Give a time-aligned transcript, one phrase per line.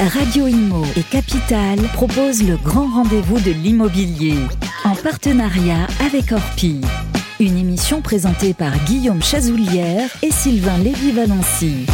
[0.00, 4.36] Radio Imo et Capital proposent le grand rendez-vous de l'immobilier
[4.84, 6.80] en partenariat avec Orpi.
[7.40, 11.86] Une émission présentée par Guillaume Chazoulière et Sylvain Lévy-Valency.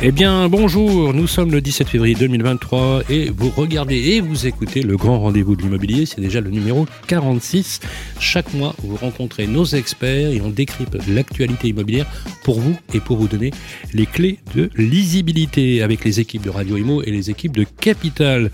[0.00, 4.82] Eh bien, bonjour, nous sommes le 17 février 2023 et vous regardez et vous écoutez
[4.82, 7.80] le grand rendez-vous de l'immobilier, c'est déjà le numéro 46.
[8.20, 12.06] Chaque mois, vous rencontrez nos experts et on décrypte l'actualité immobilière
[12.44, 13.50] pour vous et pour vous donner
[13.92, 18.52] les clés de lisibilité avec les équipes de Radio Imo et les équipes de Capital.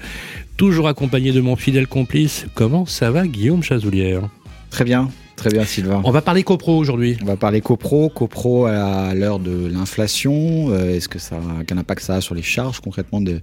[0.56, 4.30] Toujours accompagné de mon fidèle complice, comment ça va Guillaume Chazoulière
[4.70, 6.00] Très bien, Très bien, Sylvain.
[6.04, 7.16] On va parler copro aujourd'hui.
[7.22, 8.08] On va parler copro.
[8.08, 10.70] Copro à l'heure de l'inflation.
[10.70, 13.40] Euh, est-ce que ça, quel impact ça a sur les charges concrètement de,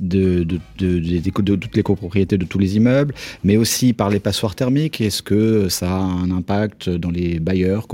[0.00, 3.14] de, de, de, toutes les copropriétés de tous les immeubles,
[3.44, 5.00] mais aussi par les passoires thermiques.
[5.00, 7.86] Est-ce que ça a un impact dans les bailleurs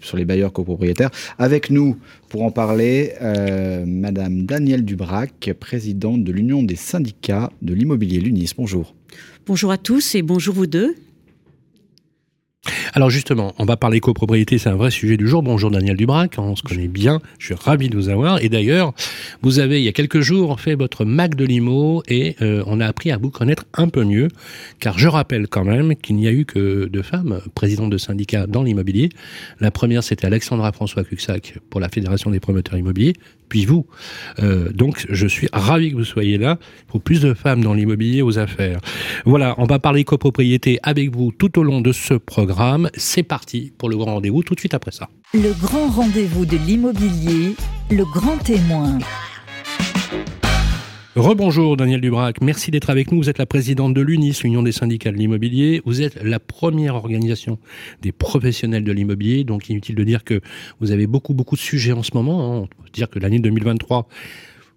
[0.00, 1.10] sur les bailleurs copropriétaires?
[1.38, 1.96] Avec nous,
[2.28, 8.52] pour en parler, euh, Madame Danielle Dubrac, présidente de l'Union des syndicats de l'immobilier l'UNIS.
[8.56, 8.94] Bonjour.
[9.46, 10.94] Bonjour à tous et bonjour vous deux.
[12.94, 15.42] Alors justement, on va parler copropriété, c'est un vrai sujet du jour.
[15.42, 18.40] Bonjour Daniel Dubrac, on se connaît bien, je suis ravi de vous avoir.
[18.40, 18.92] Et d'ailleurs,
[19.42, 22.78] vous avez il y a quelques jours fait votre Mac de Limo et euh, on
[22.78, 24.28] a appris à vous connaître un peu mieux,
[24.78, 28.46] car je rappelle quand même qu'il n'y a eu que deux femmes présidentes de syndicats
[28.46, 29.08] dans l'immobilier.
[29.58, 33.14] La première, c'était Alexandra François Cuxac pour la Fédération des promoteurs immobiliers,
[33.48, 33.86] puis vous.
[34.38, 36.58] Euh, donc je suis ravi que vous soyez là.
[36.86, 38.78] Faut plus de femmes dans l'immobilier aux affaires.
[39.24, 42.51] Voilà, on va parler copropriété avec vous tout au long de ce programme.
[42.96, 45.08] C'est parti pour le grand rendez-vous tout de suite après ça.
[45.34, 47.54] Le grand rendez-vous de l'immobilier,
[47.90, 48.98] le grand témoin.
[51.14, 53.18] Rebonjour Daniel Dubrac, merci d'être avec nous.
[53.18, 55.82] Vous êtes la présidente de l'UNIS, l'Union des syndicats de l'immobilier.
[55.84, 57.58] Vous êtes la première organisation
[58.00, 60.40] des professionnels de l'immobilier, donc inutile de dire que
[60.80, 62.40] vous avez beaucoup beaucoup de sujets en ce moment.
[62.40, 62.60] Hein.
[62.62, 64.08] On peut dire que l'année 2023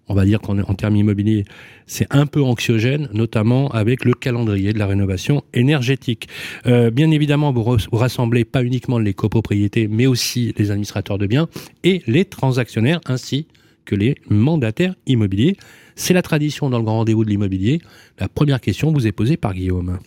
[0.08, 1.44] on va dire qu'en termes immobiliers,
[1.86, 6.28] c'est un peu anxiogène, notamment avec le calendrier de la rénovation énergétique.
[6.66, 11.26] Euh, bien évidemment, vous, vous, rassemblez pas uniquement les copropriétés, mais aussi les administrateurs de
[11.26, 11.48] biens
[11.82, 13.46] et les transactionnaires, ainsi
[13.84, 15.56] que les mandataires immobiliers.
[15.94, 17.80] C'est la tradition dans le grand rendez-vous de l'immobilier.
[18.18, 19.98] La première question vous est posée par Guillaume.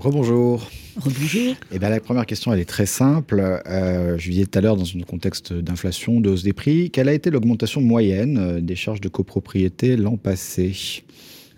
[0.00, 0.66] Rebonjour.
[0.96, 1.56] Rebonjour.
[1.70, 3.38] Eh bien, la première question, elle est très simple.
[3.66, 7.10] Euh, je disais tout à l'heure, dans un contexte d'inflation, de hausse des prix, quelle
[7.10, 10.74] a été l'augmentation moyenne euh, des charges de copropriété l'an passé?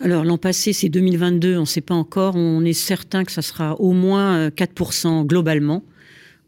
[0.00, 2.34] Alors l'an passé, c'est 2022, on ne sait pas encore.
[2.34, 5.84] On est certain que ça sera au moins 4% euh, globalement,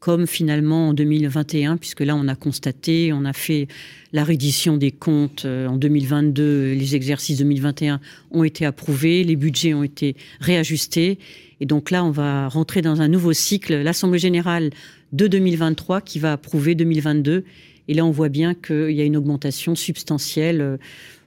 [0.00, 3.69] comme finalement en 2021, puisque là on a constaté, on a fait
[4.12, 8.00] la reddition des comptes en 2022, les exercices 2021
[8.32, 11.19] ont été approuvés, les budgets ont été réajustés
[11.61, 14.71] et donc là, on va rentrer dans un nouveau cycle, l'Assemblée générale
[15.13, 17.45] de 2023 qui va approuver 2022.
[17.89, 20.77] Et là, on voit bien qu'il y a une augmentation substantielle, euh,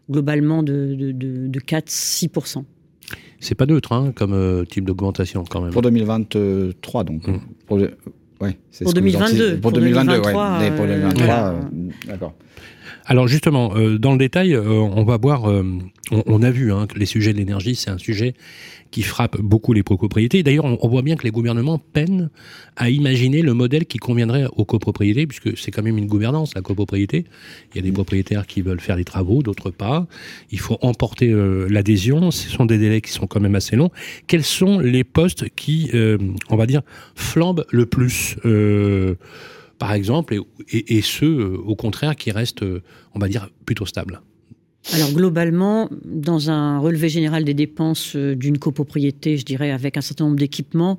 [0.10, 2.64] globalement de, de, 4-6%.
[3.40, 5.72] C'est pas neutre hein, comme euh, type d'augmentation quand même.
[5.72, 7.28] Pour 2023, donc.
[7.28, 7.40] Mmh.
[7.68, 10.22] Pour, ouais, pour, 2022, pour, 2022.
[10.22, 11.60] pour 2023.
[12.08, 12.34] D'accord.
[13.10, 15.64] Alors justement, euh, dans le détail, euh, on va voir, euh,
[16.12, 18.34] on, a vu hein, que les sujets de l'énergie, c'est un sujet
[18.98, 20.42] qui frappe beaucoup les copropriétés.
[20.42, 22.32] D'ailleurs, on, voit bien que les gouvernements peinent
[22.76, 26.64] à imaginer le modèle qui conviendrait aux copropriétés, puisque c'est quand même une gouvernance, la
[26.64, 27.26] copropriété.
[27.72, 30.08] Il y a des propriétaires qui veulent faire les travaux, d'autres pas.
[30.52, 31.32] Il faut emporter
[31.70, 32.32] l'adhésion.
[32.32, 33.92] Ce sont des délais qui sont quand même assez longs.
[34.26, 35.92] Quels sont les postes qui,
[36.50, 36.82] on va dire,
[37.14, 38.36] flambent le plus
[39.78, 42.82] par exemple, et, ceux, euh, au contraire, qui restent, euh,
[43.14, 44.22] on va dire, plutôt stables?
[44.94, 50.02] Alors globalement, dans un relevé général des dépenses euh, d'une copropriété, je dirais avec un
[50.02, 50.98] certain nombre d'équipements,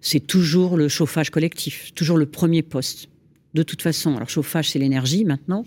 [0.00, 3.08] c'est toujours le chauffage collectif, toujours le premier poste.
[3.54, 5.64] De toute façon, alors chauffage, c'est l'énergie maintenant.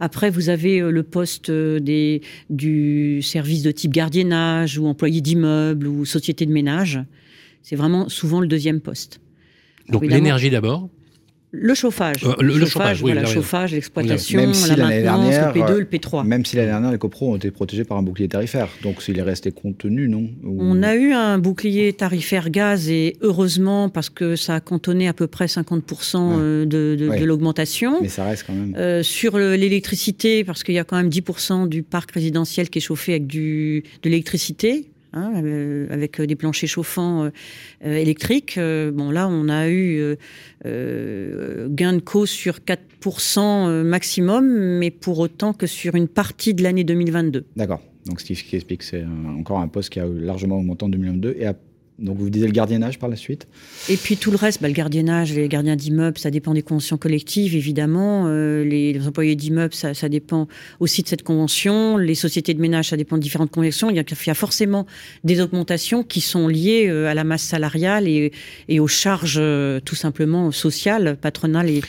[0.00, 6.06] Après, vous avez le poste des, du service de type gardiennage ou employé d'immeuble ou
[6.06, 7.00] société de ménage.
[7.62, 9.20] C'est vraiment souvent le deuxième poste.
[9.88, 10.88] Donc l'énergie d'abord
[11.58, 12.24] le chauffage.
[12.24, 16.26] Euh, le, chauffage, oui, le chauffage, l'exploitation, la maintenance, le P2, le P3.
[16.26, 18.68] Même si l'année dernière, les copros ont été protégés par un bouclier tarifaire.
[18.82, 23.88] Donc, s'il est resté contenu, non On a eu un bouclier tarifaire gaz et heureusement,
[23.88, 27.98] parce que ça a cantonné à peu près 50% euh, de, l'augmentation.
[28.02, 28.74] Mais ça reste quand même.
[28.76, 32.82] Euh, sur l'électricité, parce qu'il y a quand même 10% du parc résidentiel qui est
[32.82, 34.90] chauffé avec du, de l'électricité.
[35.12, 37.30] Hein, euh, avec des planchers chauffants euh,
[37.84, 38.58] euh, électriques.
[38.58, 40.16] bon, là, on a eu
[40.64, 44.46] gain de cause sur 4% maximum,
[44.78, 47.46] mais pour autant que sur une partie de l'année 2022.
[47.56, 47.80] D'accord.
[48.06, 49.04] Donc, ce qui, explique, c'est
[49.36, 51.46] encore un poste qui a largement augmenté en 2022 et
[51.98, 53.48] Donc vous disiez le gardiennage par la suite
[53.88, 56.98] Et puis tout le reste, bah, le gardiennage, les gardiens d'immeubles, ça dépend des conventions
[56.98, 58.24] collectives, évidemment.
[58.26, 60.46] Euh, les, employés d'immeubles, ça, dépend
[60.78, 61.96] aussi de cette convention.
[61.96, 63.88] Les sociétés de ménage, ça dépend de différentes conventions.
[63.88, 64.86] Il y a, il y a forcément
[65.24, 68.30] des augmentations qui sont liées euh, à la masse salariale et,
[68.78, 71.80] aux charges euh, tout simplement sociales, patronales et,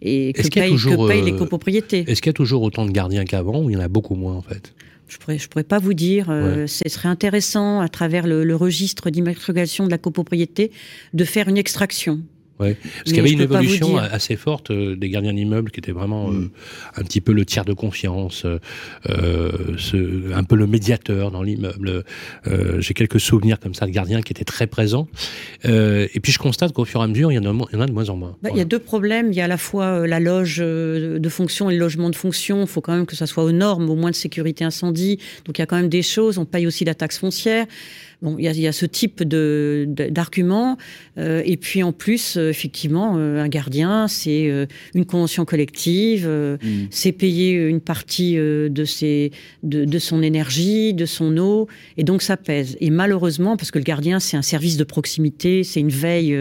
[0.00, 2.04] et que, payent, que payent les copropriétés.
[2.06, 4.14] Est-ce qu'il y a toujours autant de gardiens qu'avant ou il y en a beaucoup
[4.14, 4.72] moins en fait?
[5.08, 6.30] Je pourrais, je pourrais pas vous dire.
[6.30, 10.72] Euh, ce serait intéressant, à travers le, le registre d'immatriculation de la copropriété,
[11.14, 12.22] de faire une extraction.
[12.58, 12.74] Ouais.
[12.74, 16.28] Parce qu'il y avait une évolution assez forte euh, des gardiens d'immeubles qui était vraiment
[16.28, 16.44] mm.
[16.44, 16.48] euh,
[17.00, 22.04] un petit peu le tiers de confiance, euh, ce, un peu le médiateur dans l'immeuble.
[22.78, 25.08] J'ai quelques souvenirs comme ça de gardiens qui étaient très présents.
[25.64, 27.78] et puis je constate qu'au fur et à mesure, il y en a, il y
[27.78, 28.36] en a de moins en moins.
[28.42, 29.32] Bah, il y a deux problèmes.
[29.32, 32.62] Il y a à la fois la loge de fonction et le logement de fonction.
[32.62, 35.18] Il faut quand même que ça soit aux normes, au moins de sécurité incendie.
[35.44, 36.38] Donc il y a quand même des choses.
[36.38, 37.66] On paye aussi la taxe foncière.
[38.22, 40.78] Bon, il y a, y a, ce type de d'arguments.
[41.18, 46.86] Euh, et puis en plus, euh, effectivement, euh, un gardien, c'est une convention collective, mm.
[46.90, 49.32] c'est payer une partie de, ses,
[49.62, 52.76] de, de, son énergie, de son eau, et donc ça pèse.
[52.80, 56.36] Et malheureusement, parce que le gardien, c'est un service de proximité, c'est une veille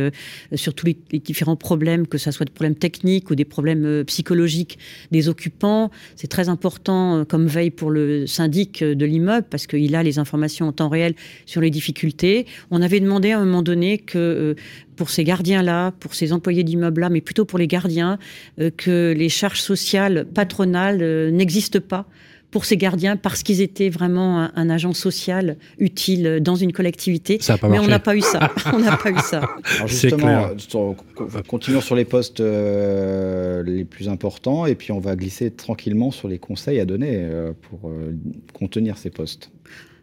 [0.54, 4.04] sur tous les, les, différents problèmes, que ce soit des problèmes techniques ou des problèmes
[4.06, 4.78] psychologiques
[5.12, 5.92] des occupants.
[6.16, 10.68] C'est très important comme veille pour le syndic de l'immeuble, parce qu'il a les informations
[10.68, 12.46] en temps réel sur les difficultés.
[12.72, 14.56] On avait demandé à un moment donné que euh,
[14.96, 18.18] pour ces gardiens-là, pour ces employés d'immeubles-là, mais plutôt pour les gardiens,
[18.60, 22.06] euh, que les charges sociales patronales euh, n'existent pas
[22.52, 27.38] pour ces gardiens parce qu'ils étaient vraiment un, agent social utile dans une collectivité.
[27.64, 28.50] mais on n'a pas eu ça.
[28.74, 29.42] on n'a pas eu ça.
[29.76, 30.48] Alors justement,
[31.48, 36.40] continuons sur les postes les plus importants et puis on va glisser tranquillement sur les
[36.40, 37.28] conseils à donner
[37.64, 37.92] pour
[38.54, 39.52] contenir ces postes.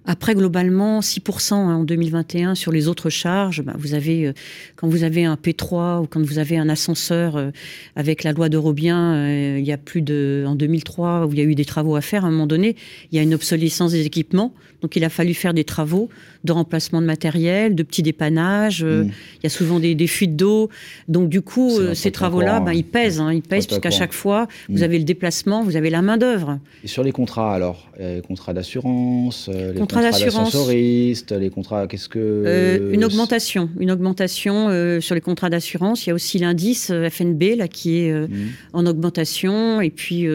[0.05, 3.63] Après, globalement, 6% hein, en 2021 sur les autres charges.
[3.63, 4.33] Bah, vous avez, euh,
[4.75, 7.51] quand vous avez un P3 ou quand vous avez un ascenseur euh,
[7.95, 11.41] avec la loi d'Eurobien, euh, il y a plus de, en 2003, où il y
[11.41, 12.75] a eu des travaux à faire, à un moment donné,
[13.13, 14.53] il y a une obsolescence des équipements.
[14.81, 16.09] Donc, il a fallu faire des travaux
[16.43, 18.83] de remplacement de matériel, de petits dépannages.
[18.83, 19.05] Mm.
[19.05, 20.71] Il y a souvent des, des fuites d'eau.
[21.07, 23.21] Donc, du coup, ces travaux-là, ben, ils pèsent.
[23.21, 24.83] Hein, ils pèsent puisqu'à chaque fois, vous mm.
[24.83, 26.59] avez le déplacement, vous avez la main-d'œuvre.
[26.83, 29.49] Et sur les contrats, alors Les contrats d'assurance
[29.93, 30.71] contrats d'assurance.
[30.71, 36.07] Les contrats, qu'est-ce que euh, Une augmentation, une augmentation euh, sur les contrats d'assurance.
[36.07, 38.29] Il y a aussi l'indice euh, FNB là qui est mmh.
[38.73, 39.81] en augmentation.
[39.81, 40.27] Et puis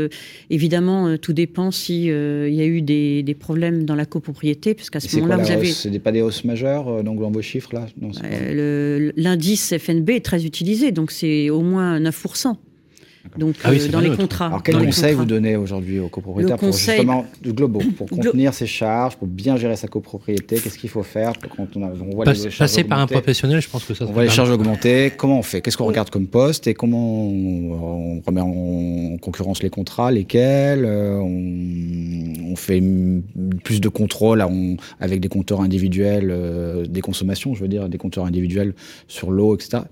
[0.49, 4.99] évidemment, tout dépend si il y a eu des, des, problèmes dans la copropriété, puisqu'à
[4.99, 5.71] ce moment-là, vous avez.
[5.71, 7.87] C'est pas des hausses majeures donc dans vos chiffres là?
[9.15, 12.15] L'indice FNB est très utilisé, donc c'est au moins 9
[13.37, 14.47] donc ah euh, dans les contrats.
[14.47, 18.67] Alors quel conseil vous donnez aujourd'hui aux copropriétaires pour justement du global, pour contenir ses
[18.67, 22.25] charges, pour bien gérer sa copropriété Qu'est-ce qu'il faut faire quand on, a, on voit
[22.25, 24.05] les charges Passer par un professionnel, je pense que ça.
[24.07, 25.11] On voit les charges augmenter.
[25.15, 25.61] Comment on fait?
[25.61, 31.19] Qu'est-ce qu'on regarde comme poste et comment on, remet en concurrence les contrats Lesquels euh,
[31.19, 32.81] on, fait
[33.63, 34.43] plus de contrôles
[34.99, 38.73] avec des compteurs individuels, euh, des consommations, je veux dire, des compteurs individuels
[39.07, 39.83] sur l'eau, etc.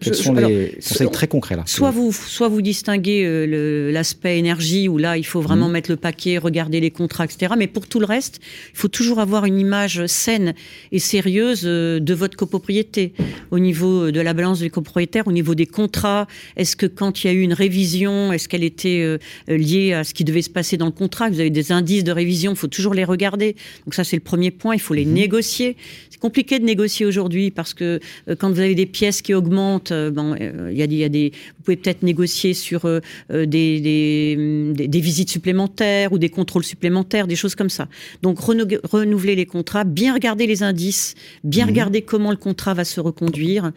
[0.00, 4.88] Quels sont les conseils très concrets là Soit vous, soit vous distinguez euh, l'aspect énergie
[4.88, 5.72] où là il faut vraiment mmh.
[5.72, 7.54] mettre le paquet, regarder les contrats, etc.
[7.56, 8.40] Mais pour tout le reste,
[8.72, 10.54] il faut toujours avoir une image saine
[10.92, 13.12] et sérieuse euh, de votre copropriété
[13.50, 16.26] au niveau de la balance des copropriétaires, au niveau des contrats.
[16.56, 19.18] Est-ce que quand il y a eu une révision, est-ce qu'elle était euh,
[19.48, 21.30] liée à ce qui devait se passer dans le contrat?
[21.30, 23.56] Vous avez des indices de révision, il faut toujours les regarder.
[23.84, 24.74] Donc ça c'est le premier point.
[24.74, 25.12] Il faut les mmh.
[25.12, 25.76] négocier.
[26.10, 28.00] C'est compliqué de négocier aujourd'hui parce que
[28.38, 31.62] quand vous avez des pièces qui augmentent euh, bon, euh, il y, a des, vous
[31.64, 37.54] pouvez peut-être négocier sur euh, des, des, visites supplémentaires ou des contrôles supplémentaires, des choses
[37.54, 37.88] comme ça.
[38.22, 41.14] Donc renouveler les contrats, bien regarder les indices,
[41.44, 41.68] bien mmh.
[41.68, 43.72] regarder comment le contrat va se reconduire,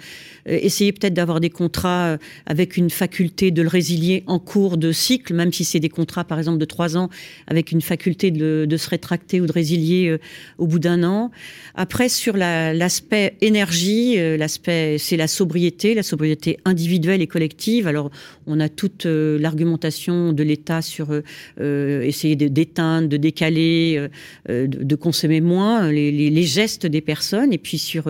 [0.46, 5.34] essayer peut-être d'avoir des contrats avec une faculté de le résilier en cours de cycle,
[5.34, 7.10] même si c'est des contrats par exemple de trois ans,
[7.48, 10.18] avec une faculté de, de se rétracter ou de résilier
[10.58, 11.32] au bout d'un an.
[11.76, 17.88] Après sur l'aspect énergie, l'aspect c'est la sobriété la sobriété individuelle et collective.
[17.88, 18.12] Alors,
[18.48, 21.22] on a toute euh, l'argumentation de l'État sur euh,
[21.60, 24.08] euh, essayer d'éteindre, de, décaler,
[24.48, 28.06] de, consommer moins les, gestes des personnes, et puis sur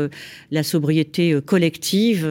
[0.51, 2.27] la sobriété collective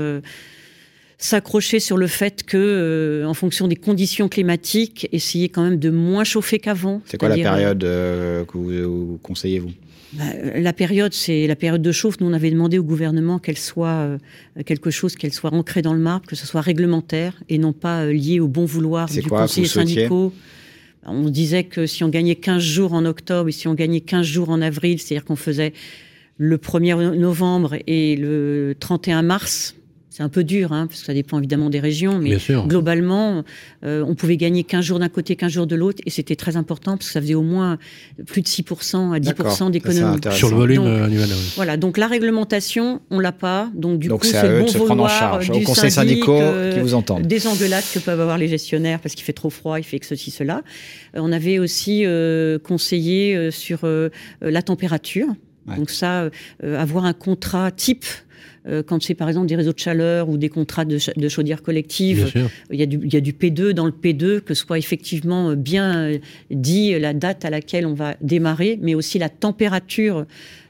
[1.20, 6.24] s'accrocher sur le fait que, en fonction des conditions climatiques, essayer quand même de moins
[6.24, 7.02] chauffer qu'avant.
[7.06, 9.72] C'est quoi la période que vous conseillez vous
[10.16, 12.20] la période, c'est la période de chauffe.
[12.20, 14.18] Nous, on avait demandé au gouvernement qu'elle soit euh,
[14.64, 18.04] quelque chose, qu'elle soit ancrée dans le marbre, que ce soit réglementaire et non pas
[18.04, 20.32] euh, lié au bon vouloir du conseiller syndicaux.
[21.04, 24.26] On disait que si on gagnait 15 jours en octobre et si on gagnait 15
[24.26, 25.72] jours en avril, c'est-à-dire qu'on faisait
[26.36, 29.74] le 1er novembre et le 31 mars,
[30.18, 33.44] c'est un peu dur, hein, parce que ça dépend évidemment des régions, mais globalement,
[33.84, 36.56] euh, on pouvait gagner 15 jours d'un côté, 15 jours de l'autre, et c'était très
[36.56, 37.78] important, parce que ça faisait au moins
[38.26, 40.18] plus de 6% à 10% d'économie.
[40.32, 41.28] Sur le volume donc, annuel.
[41.54, 45.62] Voilà, donc la réglementation, on l'a pas, donc du coup, c'est le bon vouloir du
[45.62, 47.22] conseil syndicaux euh, qui vous entendent.
[47.22, 50.06] Des engueulades que peuvent avoir les gestionnaires, parce qu'il fait trop froid, il fait que
[50.06, 50.62] ceci, cela.
[51.14, 52.04] Euh, on avait aussi
[52.64, 53.86] conseillé sur
[54.40, 55.28] la température.
[55.76, 56.28] Donc ça,
[56.60, 58.04] avoir un contrat type
[58.66, 61.62] euh, quand c'est par exemple des réseaux de chaleur ou des contrats de, de chaudière
[61.62, 62.32] collective,
[62.70, 64.78] il y, a du, il y, a du, P2 dans le P2, que ce soit
[64.78, 66.12] effectivement bien
[66.50, 70.26] dit la date à laquelle on va démarrer, mais aussi la température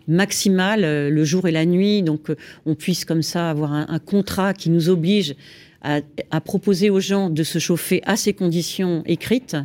[0.09, 2.03] maximale euh, le jour et la nuit.
[2.03, 5.37] Donc euh, on puisse comme ça avoir un, un contrat qui nous oblige
[5.83, 6.01] à,
[6.33, 9.57] à, proposer aux gens de se chauffer à ces conditions écrites.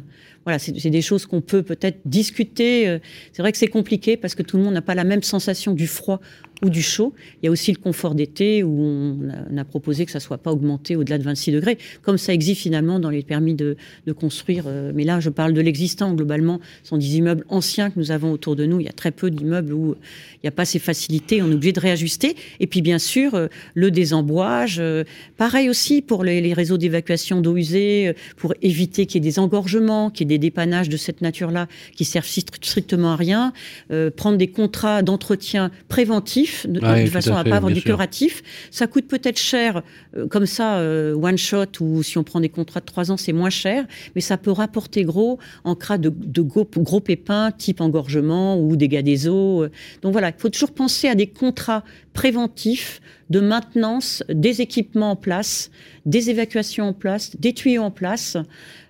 [0.46, 3.00] Voilà, c'est des choses qu'on peut peut-être discuter.
[3.32, 5.74] C'est vrai que c'est compliqué parce que tout le monde n'a pas la même sensation
[5.74, 6.20] du froid
[6.64, 7.14] ou du chaud.
[7.42, 10.38] Il y a aussi le confort d'été où on a, proposé que ça ne soit
[10.38, 13.76] pas augmenté au-delà de 26 degrés, comme ça existe finalement dans les permis de,
[14.18, 14.66] construire.
[14.68, 16.14] Euh, mais là, je parle de l'existant.
[16.14, 18.80] Globalement, ce sont des immeubles anciens que nous avons autour de nous.
[18.80, 19.96] Il y a très peu d'immeubles où
[20.36, 21.42] il n'y a pas ces facilités.
[21.42, 22.36] On est obligé de réajuster.
[22.60, 24.78] Et puis, bien sûr, euh, le désembouage.
[24.80, 25.04] Euh,
[25.38, 30.10] pareil aussi pour les, réseaux d'évacuation d'eau usée, pour éviter qu'il y ait des engorgements,
[30.10, 33.54] qu'il y ait des dépannages de cette nature-là qui servent strictement à rien.
[34.16, 35.72] prendre des contrats d'entretien
[36.68, 38.44] de, façon à, ne pas avoir du curatif.
[38.72, 39.82] Ça coûte peut-être cher,
[40.16, 43.18] euh, comme ça, euh, one shot, ou si on prend des contrats de trois ans,
[43.18, 46.10] c'est moins cher, mais ça peut rapporter gros en cas de,
[46.42, 49.66] gros, gros, pépins, type engorgement ou dégâts des eaux.
[50.02, 51.84] Donc voilà, il faut toujours penser à des contrats
[52.14, 55.72] préventifs de maintenance des équipements en place,
[56.06, 58.38] des évacuations en place, des tuyaux en place.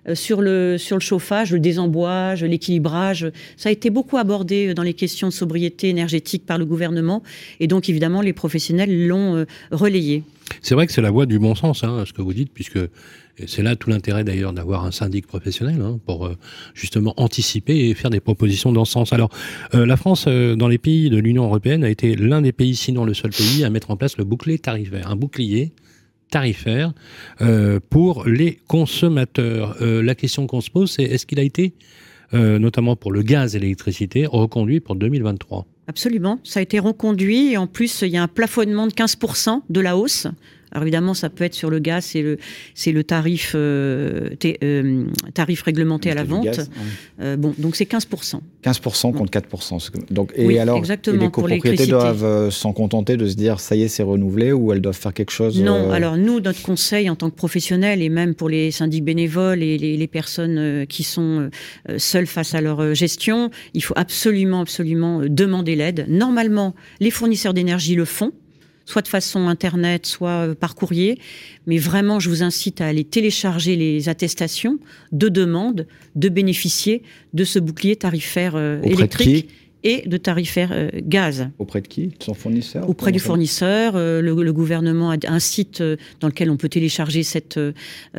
[0.06, 3.30] Euh, sur le, sur le chauffage, le désembouage, l'équilibrage.
[3.56, 7.22] Ça a été beaucoup abordé dans les questions de sobriété énergétique par le gouvernement.
[7.58, 10.22] Et donc, évidemment, les professionnels l'ont euh, relayé.
[10.60, 12.78] C'est vrai que c'est la voie du bon sens, hein, ce que vous dites, puisque
[13.46, 16.36] c'est là tout l'intérêt d'ailleurs d'avoir un syndic professionnel hein, pour euh,
[16.74, 19.12] justement anticiper et faire des propositions dans ce sens.
[19.12, 19.30] Alors,
[19.72, 23.14] la France, dans les pays de l'Union européenne, a été l'un des pays, sinon le
[23.14, 25.72] seul pays, à mettre en place le bouclier tarifaire, un bouclier
[26.34, 26.92] tarifaire
[27.42, 29.76] euh, pour les consommateurs.
[29.80, 31.74] Euh, la question qu'on se pose, c'est est-ce qu'il a été,
[32.34, 37.52] euh, notamment pour le gaz et l'électricité, reconduit pour 2023 Absolument, ça a été reconduit
[37.52, 40.26] et en plus il y a un plafonnement de 15% de la hausse
[40.74, 42.36] alors évidemment, ça peut être sur le gaz, c'est le,
[42.74, 46.60] c'est le tarif, euh, euh, tarif réglementé à la vente.
[47.20, 48.40] Euh, bon, donc c'est 15%.
[48.64, 49.90] 15% contre 4%.
[50.10, 54.02] Donc, et alors, les copropriétés doivent s'en contenter de se dire, ça y est, c'est
[54.02, 57.36] renouvelé, ou elles doivent faire quelque chose Non, alors nous, notre conseil en tant que
[57.36, 61.50] professionnels, et même pour les syndics bénévoles et les, les personnes qui sont
[61.98, 66.06] seules face à leur gestion, il faut absolument, absolument demander l'aide.
[66.08, 68.32] Normalement, les fournisseurs d'énergie le font
[68.84, 71.18] soit de façon internet, soit euh, par courrier.
[71.66, 74.78] Mais vraiment, je vous incite à aller télécharger les attestations
[75.12, 79.48] de demande de bénéficier de ce bouclier tarifaire euh, électrique
[79.84, 81.48] et de tarifaire euh, gaz.
[81.58, 82.06] Auprès de qui?
[82.08, 83.92] De son fournisseur Auprès du fournisseur.
[83.94, 87.60] Euh, le, gouvernement a un site euh, dans lequel on peut télécharger cette,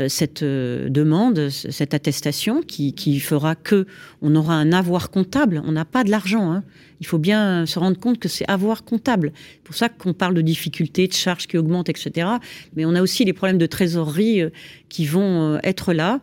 [0.08, 3.88] cette demande, cette attestation qui, qui, fera que
[4.22, 5.64] on aura un avoir comptable.
[5.66, 6.52] On n'a pas de l'argent.
[6.52, 6.64] Hein.
[7.06, 9.32] Il faut bien se rendre compte que c'est avoir comptable.
[9.36, 12.28] C'est pour ça qu'on parle de difficultés, de charges qui augmentent, etc.
[12.76, 14.42] Mais on a aussi les problèmes de trésorerie
[14.90, 16.20] qui vont être là.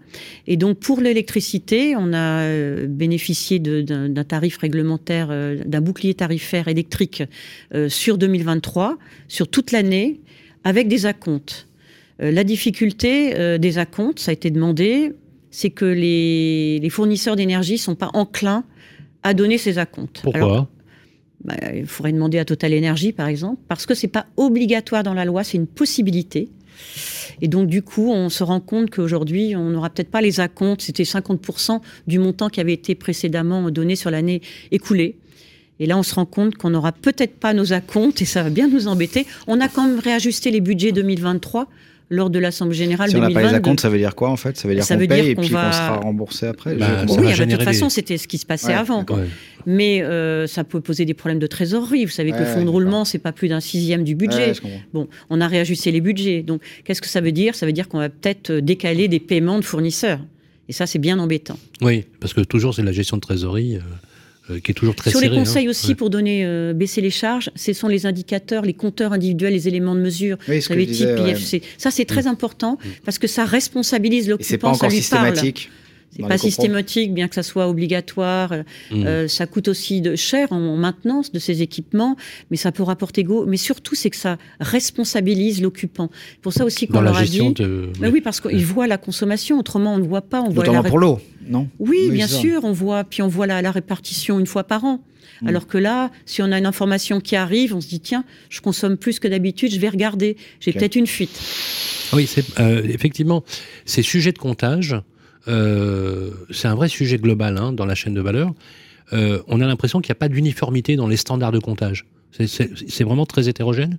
[0.46, 2.46] Et donc pour l'électricité, on a
[2.86, 7.22] bénéficié d'un tarif réglementaire euh, d'un bouclier tarifaire électrique
[7.74, 8.98] euh, sur 2023,
[9.28, 10.20] sur toute l'année,
[10.64, 11.68] avec des acomptes.
[12.20, 15.12] Euh, la difficulté des acomptes, ça a été demandé,
[15.50, 18.64] c'est que les, fournisseurs d'énergie ne sont pas enclins
[19.22, 20.20] à donner ces acomptes.
[20.22, 20.68] Pourquoi
[21.44, 25.14] bah, il faudrait demander à Total Energy, par exemple, parce que c'est pas obligatoire dans
[25.14, 26.48] la loi, c'est une possibilité.
[27.40, 30.82] Et donc, du coup, on se rend compte qu'aujourd'hui, on n'aura peut-être pas les acomptes.
[30.82, 35.16] C'était 50% du montant qui avait été précédemment donné sur l'année écoulée.
[35.80, 38.50] Et là, on se rend compte qu'on n'aura peut-être pas nos acomptes et ça va
[38.50, 39.26] bien nous embêter.
[39.48, 41.68] On a quand même réajusté les budgets 2023
[42.10, 44.36] lors de l'Assemblée générale si on n'a pas les acomptes, ça veut dire quoi en
[44.36, 44.56] fait?
[44.56, 47.62] Ça veut dire qu'on paye et puis qu'on sera remboursé après bah, Oui, de toute
[47.62, 49.04] façon, c'était ce qui se passait avant.
[49.64, 52.04] Mais euh, ça peut poser des problèmes de trésorerie.
[52.04, 54.52] Vous savez que le fonds de roulement, c'est pas plus d'un sixième du budget.
[54.92, 56.42] bon, on a réajusté les budgets.
[56.42, 57.54] Donc, qu'est-ce que ça veut dire?
[57.54, 60.20] Ça veut dire qu'on va peut-être euh, décaler des paiements de fournisseurs.
[60.68, 61.58] Et ça, c'est bien embêtant.
[61.80, 63.76] Oui, parce que toujours, c'est la gestion de trésorerie.
[63.76, 63.80] Euh,
[64.62, 65.70] qui est toujours très Sur les conseils hein.
[65.70, 69.68] aussi pour donner euh, baisser les charges, ce sont les indicateurs, les compteurs individuels, les
[69.68, 70.36] éléments de mesure.
[70.48, 72.28] Oui, ce type Ça c'est très mm.
[72.28, 74.48] important parce que ça responsabilise l'occupant.
[74.48, 75.70] C'est pas encore systématique.
[76.14, 78.52] C'est pas systématique, bien que ça soit obligatoire.
[78.52, 79.06] Euh, mmh.
[79.06, 82.16] euh, ça coûte aussi de cher en, maintenance de ces équipements,
[82.50, 83.46] mais ça peut rapporter go.
[83.46, 86.10] Mais surtout, c'est que ça responsabilise l'occupant.
[86.42, 87.52] Pour ça aussi qu'on leur a dit.
[87.54, 87.90] De...
[87.98, 89.58] Bah oui, parce qu'ils voient la consommation.
[89.58, 90.42] Autrement, on ne voit pas.
[90.42, 90.82] On voit la...
[90.82, 92.64] pour l'eau, non Oui, bien sûr.
[92.64, 95.00] On voit, puis on voit la, la répartition une fois par an.
[95.40, 95.48] Mmh.
[95.48, 98.60] Alors que là, si on a une information qui arrive, on se dit tiens, je
[98.60, 100.36] consomme plus que d'habitude, je vais regarder.
[100.60, 101.40] J'ai peut-être une fuite.
[102.12, 103.42] Oui, c'est euh, effectivement
[103.86, 105.00] ces sujets de comptage euh,
[105.46, 108.52] c'est un vrai sujet global hein, dans la chaîne de valeur.
[109.12, 112.06] Euh, on a l'impression qu'il n'y a pas d'uniformité dans les standards de comptage.
[112.30, 113.98] C'est vraiment très hétérogène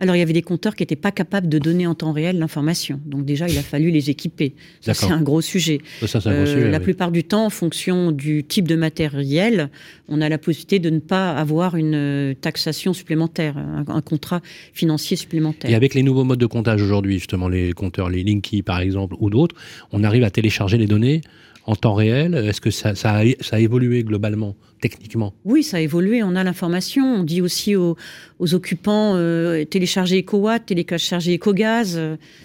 [0.00, 2.38] alors, il y avait des compteurs qui n'étaient pas capables de donner en temps réel
[2.38, 3.00] l'information.
[3.04, 4.54] Donc, déjà, il a fallu les équiper.
[4.80, 5.80] Ça, c'est un gros sujet.
[6.26, 9.70] Euh, la plupart du temps, en fonction du type de matériel,
[10.08, 14.40] on a la possibilité de ne pas avoir une euh, taxation supplémentaire, un, contrat
[14.72, 15.70] financier supplémentaire.
[15.70, 19.16] Et avec les nouveaux modes de comptage aujourd'hui, justement, les compteurs, les Linky, par exemple,
[19.18, 19.56] ou d'autres,
[19.90, 21.22] on arrive à télécharger les données
[21.68, 25.34] en temps réel Est-ce que ça, a, évolué globalement, techniquement?
[25.44, 26.22] Oui, ça a évolué.
[26.22, 27.04] On a l'information.
[27.04, 27.96] On dit aussi aux,
[28.40, 32.00] occupants euh, télécharger EcoWatt, télécharger EcoGaz.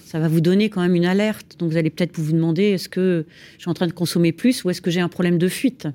[0.06, 1.56] Ça va vous donner quand même une alerte.
[1.58, 3.25] Donc vous allez peut-être vous demander est-ce que
[3.58, 5.88] je suis en train de consommer plus ou est-ce que j'ai un problème de fuite?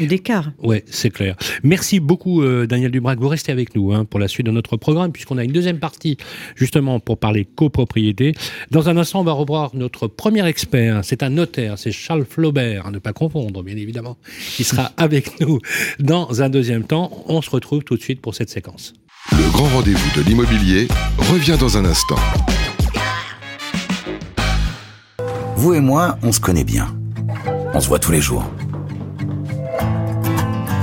[0.00, 0.52] D'écart.
[0.62, 1.36] Oui, c'est clair.
[1.62, 3.18] Merci beaucoup, euh, Daniel Dubrac.
[3.18, 5.78] Vous restez avec nous hein, pour la suite de notre programme, puisqu'on a une deuxième
[5.78, 6.16] partie,
[6.56, 8.34] justement, pour parler copropriété.
[8.70, 11.04] Dans un instant, on va revoir notre premier expert.
[11.04, 14.18] C'est un notaire, c'est Charles Flaubert, à ne pas confondre, bien évidemment,
[14.56, 15.58] qui sera avec nous
[15.98, 17.24] dans un deuxième temps.
[17.26, 18.94] On se retrouve tout de suite pour cette séquence.
[19.32, 20.86] Le grand rendez-vous de l'immobilier
[21.16, 22.16] revient dans un instant.
[25.56, 26.94] Vous et moi, on se connaît bien.
[27.72, 28.44] On se voit tous les jours.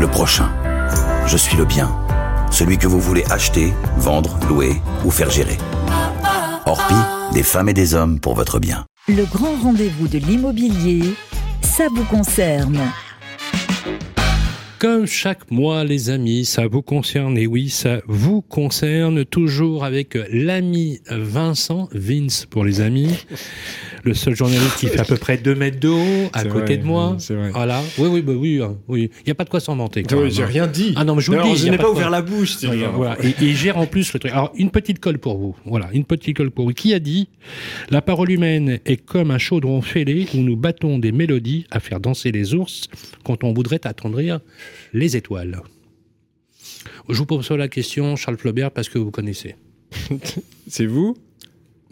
[0.00, 0.50] le prochain.
[1.26, 1.90] Je suis le bien,
[2.50, 5.58] celui que vous voulez acheter, vendre, louer ou faire gérer.
[6.66, 6.94] Orpi,
[7.32, 8.84] des femmes et des hommes pour votre bien.
[9.08, 11.14] Le grand rendez-vous de l'immobilier,
[11.62, 12.80] ça vous concerne.
[14.78, 20.18] Comme chaque mois, les amis, ça vous concerne, et oui, ça vous concerne, toujours avec
[20.30, 23.24] l'ami Vincent, Vince pour les amis,
[24.04, 26.84] le seul journaliste qui fait à peu près 2 mètres de haut, à côté de
[26.84, 27.16] moi.
[27.28, 27.50] Vrai.
[27.50, 27.82] Voilà.
[27.98, 29.10] Oui, oui, bah, oui, hein, oui.
[29.20, 30.04] Il n'y a pas de quoi s'en vanter.
[30.12, 30.92] Oui, j'ai rien dit.
[30.96, 31.56] Ah non, mais je vous le dis.
[31.56, 32.56] Je n'ai pas, ouvert la bouche.
[32.94, 33.16] Voilà.
[33.24, 34.32] Et, il gère en plus le truc.
[34.32, 35.56] Alors, une petite colle pour vous.
[35.64, 36.72] Voilà, une petite colle pour vous.
[36.72, 37.28] Qui a dit
[37.90, 42.00] La parole humaine est comme un chaudron fêlé où nous battons des mélodies à faire
[42.00, 42.88] danser les ours
[43.24, 44.40] quand on voudrait attendrir
[44.92, 45.60] les étoiles.
[47.08, 49.56] Je vous pose la question, Charles Flaubert, parce que vous connaissez.
[50.68, 51.16] C'est vous?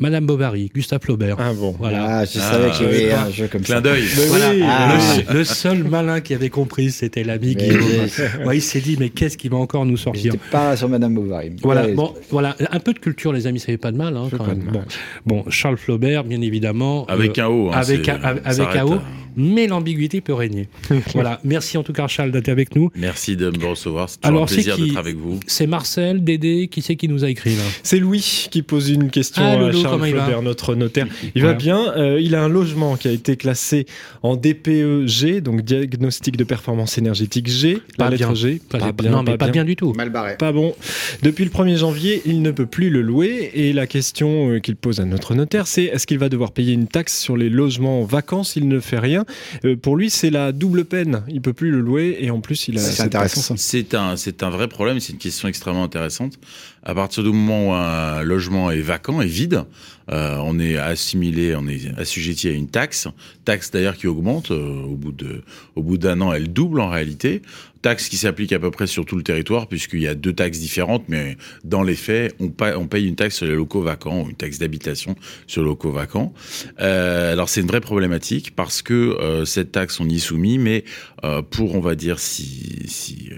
[0.02, 1.36] Madame Bovary, Gustave Flaubert.
[1.38, 1.76] Ah bon.
[1.78, 2.18] Voilà.
[2.18, 4.02] Ah, je savais qu'il y avait un jeu comme Clin d'œil.
[4.26, 4.50] Voilà.
[4.64, 4.98] Ah.
[5.32, 7.82] Le, seul malin qui avait compris, c'était l'ami Guillaume.
[8.44, 11.52] Ouais, il s'est dit, mais qu'est-ce qui va encore nous sortir pas sur Madame Bovary.
[11.62, 11.86] Voilà.
[11.86, 12.56] Bon, voilà.
[12.72, 14.16] Un peu de culture, les amis, ça fait pas de mal.
[14.16, 14.84] Hein, quand même.
[15.24, 15.44] Bon.
[15.48, 17.06] Charles Flaubert, bien évidemment.
[17.06, 17.68] Avec euh, un O.
[17.68, 18.98] Hein, avec un, avec un O
[19.36, 20.68] mais l'ambiguïté peut régner.
[21.14, 21.40] voilà.
[21.44, 22.90] Merci en tout cas, Charles, d'être avec nous.
[22.94, 24.08] Merci de me recevoir.
[24.08, 25.40] C'est toujours un plaisir d'être avec vous.
[25.46, 27.62] C'est Marcel, Dédé, qui c'est qui nous a écrit là?
[27.82, 31.06] C'est Louis qui pose une question ah, à Charles Flaubert, notre notaire.
[31.34, 31.92] Il va bien.
[31.96, 33.86] Euh, il a un logement qui a été classé
[34.22, 37.78] en DPE-G, donc diagnostic de performance énergétique G.
[37.98, 38.34] Pas bien.
[38.34, 38.60] G.
[38.68, 39.64] Pas, bien, non, mais pas bien.
[39.64, 39.92] du tout.
[39.92, 40.36] Mal barré.
[40.36, 40.74] Pas bon.
[41.22, 43.50] Depuis le 1er janvier, il ne peut plus le louer.
[43.54, 46.72] Et la question euh, qu'il pose à notre notaire, c'est est-ce qu'il va devoir payer
[46.72, 49.24] une taxe sur les logements vacants s'il ne fait rien
[49.64, 51.22] euh, pour lui, c'est la double peine.
[51.28, 52.80] Il peut plus le louer et en plus, il a.
[52.80, 53.54] C'est intéressant.
[53.56, 55.00] C'est un, c'est un vrai problème.
[55.00, 56.38] C'est une question extrêmement intéressante.
[56.84, 59.64] À partir du moment où un logement est vacant et vide,
[60.10, 63.06] euh, on est assimilé, on est assujetti à une taxe,
[63.44, 65.42] taxe d'ailleurs qui augmente euh, au bout de,
[65.76, 67.42] au bout d'un an, elle double en réalité.
[67.82, 70.58] Taxe qui s'applique à peu près sur tout le territoire puisqu'il y a deux taxes
[70.58, 74.28] différentes, mais dans les faits, on, paye, on paye une taxe sur les locaux vacants,
[74.28, 75.16] une taxe d'habitation
[75.48, 76.32] sur les locaux vacants.
[76.80, 80.58] Euh, alors c'est une vraie problématique parce que euh, cette taxe on y est soumis,
[80.58, 80.84] mais
[81.24, 83.30] euh, pour on va dire si, si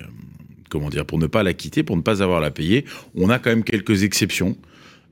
[0.75, 2.85] comment dire, pour ne pas la quitter, pour ne pas avoir la payer,
[3.15, 4.57] on a quand même quelques exceptions.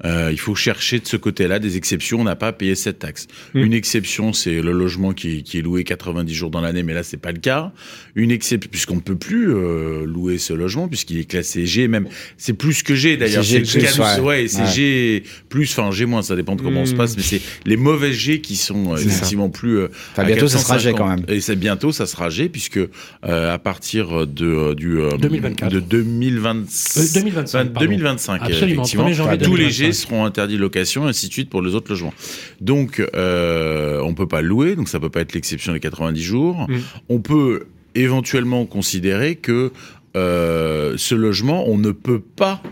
[0.04, 2.20] Euh, il faut chercher de ce côté-là des exceptions.
[2.20, 3.28] On n'a pas à payer cette taxe.
[3.54, 3.58] Mm.
[3.60, 7.02] Une exception, c'est le logement qui, qui est loué 90 jours dans l'année, mais là,
[7.02, 7.72] c'est pas le cas.
[8.14, 12.08] Une exception, puisqu'on ne peut plus euh, louer ce logement, puisqu'il est classé G, même
[12.36, 13.44] c'est plus que G d'ailleurs.
[13.44, 14.20] C'est G ouais.
[14.20, 14.68] ouais, c'est Ouais.
[14.70, 16.96] G plus, enfin G moins, ça dépend de comment on se Mm.
[16.96, 19.16] passe, mais c'est les mauvais G qui sont euh, C'est ça.
[19.16, 19.78] effectivement plus.
[19.78, 20.98] euh, Enfin, bientôt, ça sera G 450.
[20.98, 21.36] quand même.
[21.36, 25.72] Et c'est bientôt, ça sera G, puisque euh, à partir de euh, du euh, 2024.
[25.72, 26.56] de 2020,
[26.96, 27.80] Euh, 2025, pardon.
[27.80, 29.91] 2025, Absolument, effectivement, 1er janvier tous les 2025.
[29.92, 32.14] G seront interdits de location, et ainsi de suite pour les autres logements.
[32.60, 36.66] Donc, euh, on peut pas louer, donc ça peut pas être l'exception des 90 jours.
[36.68, 36.78] Mm.
[37.08, 39.70] On peut éventuellement considérer que
[40.16, 42.62] euh, ce logement, on ne peut pas,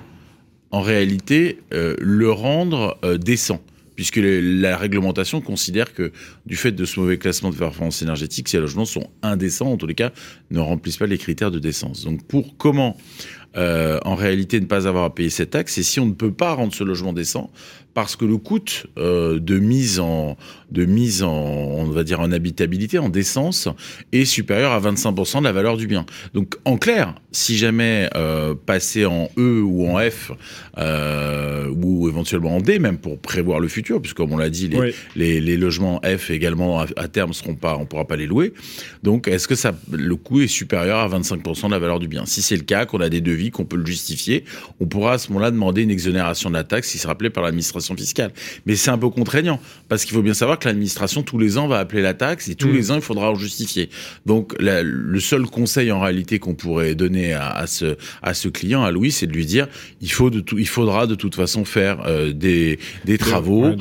[0.71, 3.61] en réalité, euh, le rendre euh, décent.
[3.97, 6.11] Puisque les- la réglementation considère que,
[6.47, 9.87] du fait de ce mauvais classement de performance énergétique, ces logements sont indécents, en tous
[9.87, 10.11] les cas,
[10.51, 12.05] ne remplissent pas les critères de décence.
[12.05, 12.97] Donc, pour comment,
[13.57, 16.33] euh, en réalité, ne pas avoir à payer cette taxe, c'est si on ne peut
[16.33, 17.51] pas rendre ce logement décent,
[17.95, 18.61] parce que le coût
[18.99, 20.37] euh, de mise en
[20.71, 23.69] de mise en on va dire en habitabilité en décence
[24.13, 26.07] est supérieur à 25% de la valeur du bien.
[26.33, 30.31] Donc en clair, si jamais euh, passer en E ou en F
[30.79, 34.69] euh, ou éventuellement en D même pour prévoir le futur puisque comme on l'a dit
[34.69, 34.95] les, Oui.
[35.17, 38.53] les, les logements F également à, à terme seront pas on pourra pas les louer.
[39.03, 42.25] Donc est-ce que ça le coût est supérieur à 25% de la valeur du bien?
[42.27, 44.45] Si c'est le cas, qu'on a des devis, qu'on peut le justifier,
[44.81, 47.43] on pourra à ce moment-là demander une exonération de la taxe qui sera appelée par
[47.45, 48.33] l'administration fiscale.
[48.67, 51.67] Mais c'est un peu contraignant parce qu'il faut bien savoir que l'administration tous les ans
[51.69, 52.73] va appeler la taxe et tous Mm.
[52.75, 53.89] les ans il faudra en justifier.
[54.27, 58.49] Donc la- le seul conseil en réalité qu'on pourrait donner à, à ce à ce
[58.49, 59.69] client à Louis, c'est de lui dire
[60.03, 63.77] il faut de tout, il faudra de toute façon faire euh, des des travaux Ouais,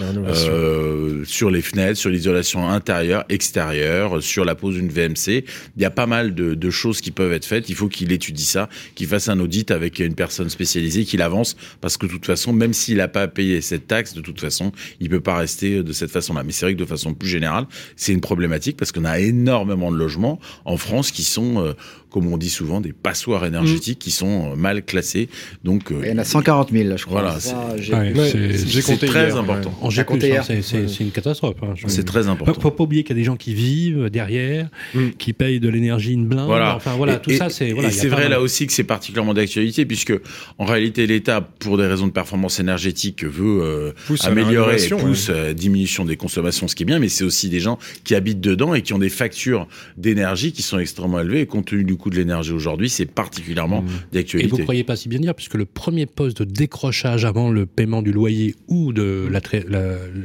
[0.49, 5.43] euh, sur les fenêtres, sur l'isolation intérieure, extérieure, sur la pose d'une VMC.
[5.75, 7.69] Il y a pas mal de, de choses qui peuvent être faites.
[7.69, 11.55] Il faut qu'il étudie ça, qu'il fasse un audit avec une personne spécialisée, qu'il avance,
[11.81, 14.39] parce que de toute façon, même s'il n'a pas à payer cette taxe, de toute
[14.39, 16.43] façon, il peut pas rester de cette façon-là.
[16.43, 19.91] Mais c'est vrai que de façon plus générale, c'est une problématique parce qu'on a énormément
[19.91, 21.73] de logements en France qui sont, euh,
[22.09, 25.29] comme on dit souvent, des passoires énergétiques qui sont euh, mal classés.
[25.63, 27.21] Donc, euh, Il y en a 140 000, je crois.
[27.21, 27.37] Voilà,
[27.77, 29.73] j'ai- Ouais, Ouais, c'est- j'ai très hier, important.
[29.81, 31.55] En G+, T'as compté hein, c'est c'est une catastrophe.
[31.61, 31.73] hein.
[31.87, 32.59] C'est très important.
[32.59, 35.09] faut pas oublier qu'il y a des gens qui vivent derrière, Mm.
[35.17, 36.45] qui payent de l'énergie une blinde.
[36.47, 36.75] Voilà.
[36.75, 37.69] Enfin voilà, Et- tout et- ça c'est.
[37.69, 38.31] et Voilà, il a c'est vrai mal.
[38.31, 40.13] là aussi que c'est particulièrement d'actualité puisque
[40.57, 45.27] en réalité l'État, pour des raisons de performance énergétique, veut euh, Pousse améliorer, et pousse
[45.29, 48.41] euh, diminution des consommations, ce qui est bien, mais c'est aussi des gens qui habitent
[48.41, 49.67] dedans et qui ont des factures
[49.97, 51.41] d'énergie qui sont extrêmement élevées.
[51.41, 54.63] Et compte tenu du coût de l'énergie aujourd'hui, c'est particulièrement Et vous d'actualité.
[54.63, 58.11] croyez pas si bien dire, puisque le premier poste de décrochage avant le paiement du
[58.11, 59.29] loyer ou de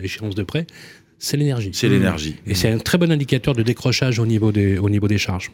[0.01, 0.67] l'échéance de prêt,
[1.19, 1.71] c'est l'énergie.
[1.73, 2.37] C'est l'énergie.
[2.47, 5.51] Et c'est un très bon indicateur de décrochage au niveau des, au niveau des charges.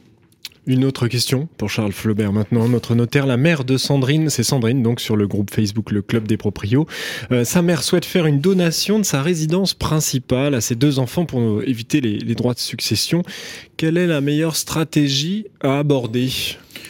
[0.67, 4.83] Une autre question pour Charles Flaubert maintenant, notre notaire, la mère de Sandrine, c'est Sandrine
[4.83, 6.87] donc sur le groupe Facebook Le Club des Proprios.
[7.33, 11.25] Euh, sa mère souhaite faire une donation de sa résidence principale à ses deux enfants
[11.25, 13.23] pour éviter les, les droits de succession.
[13.79, 16.29] Quelle est la meilleure stratégie à aborder?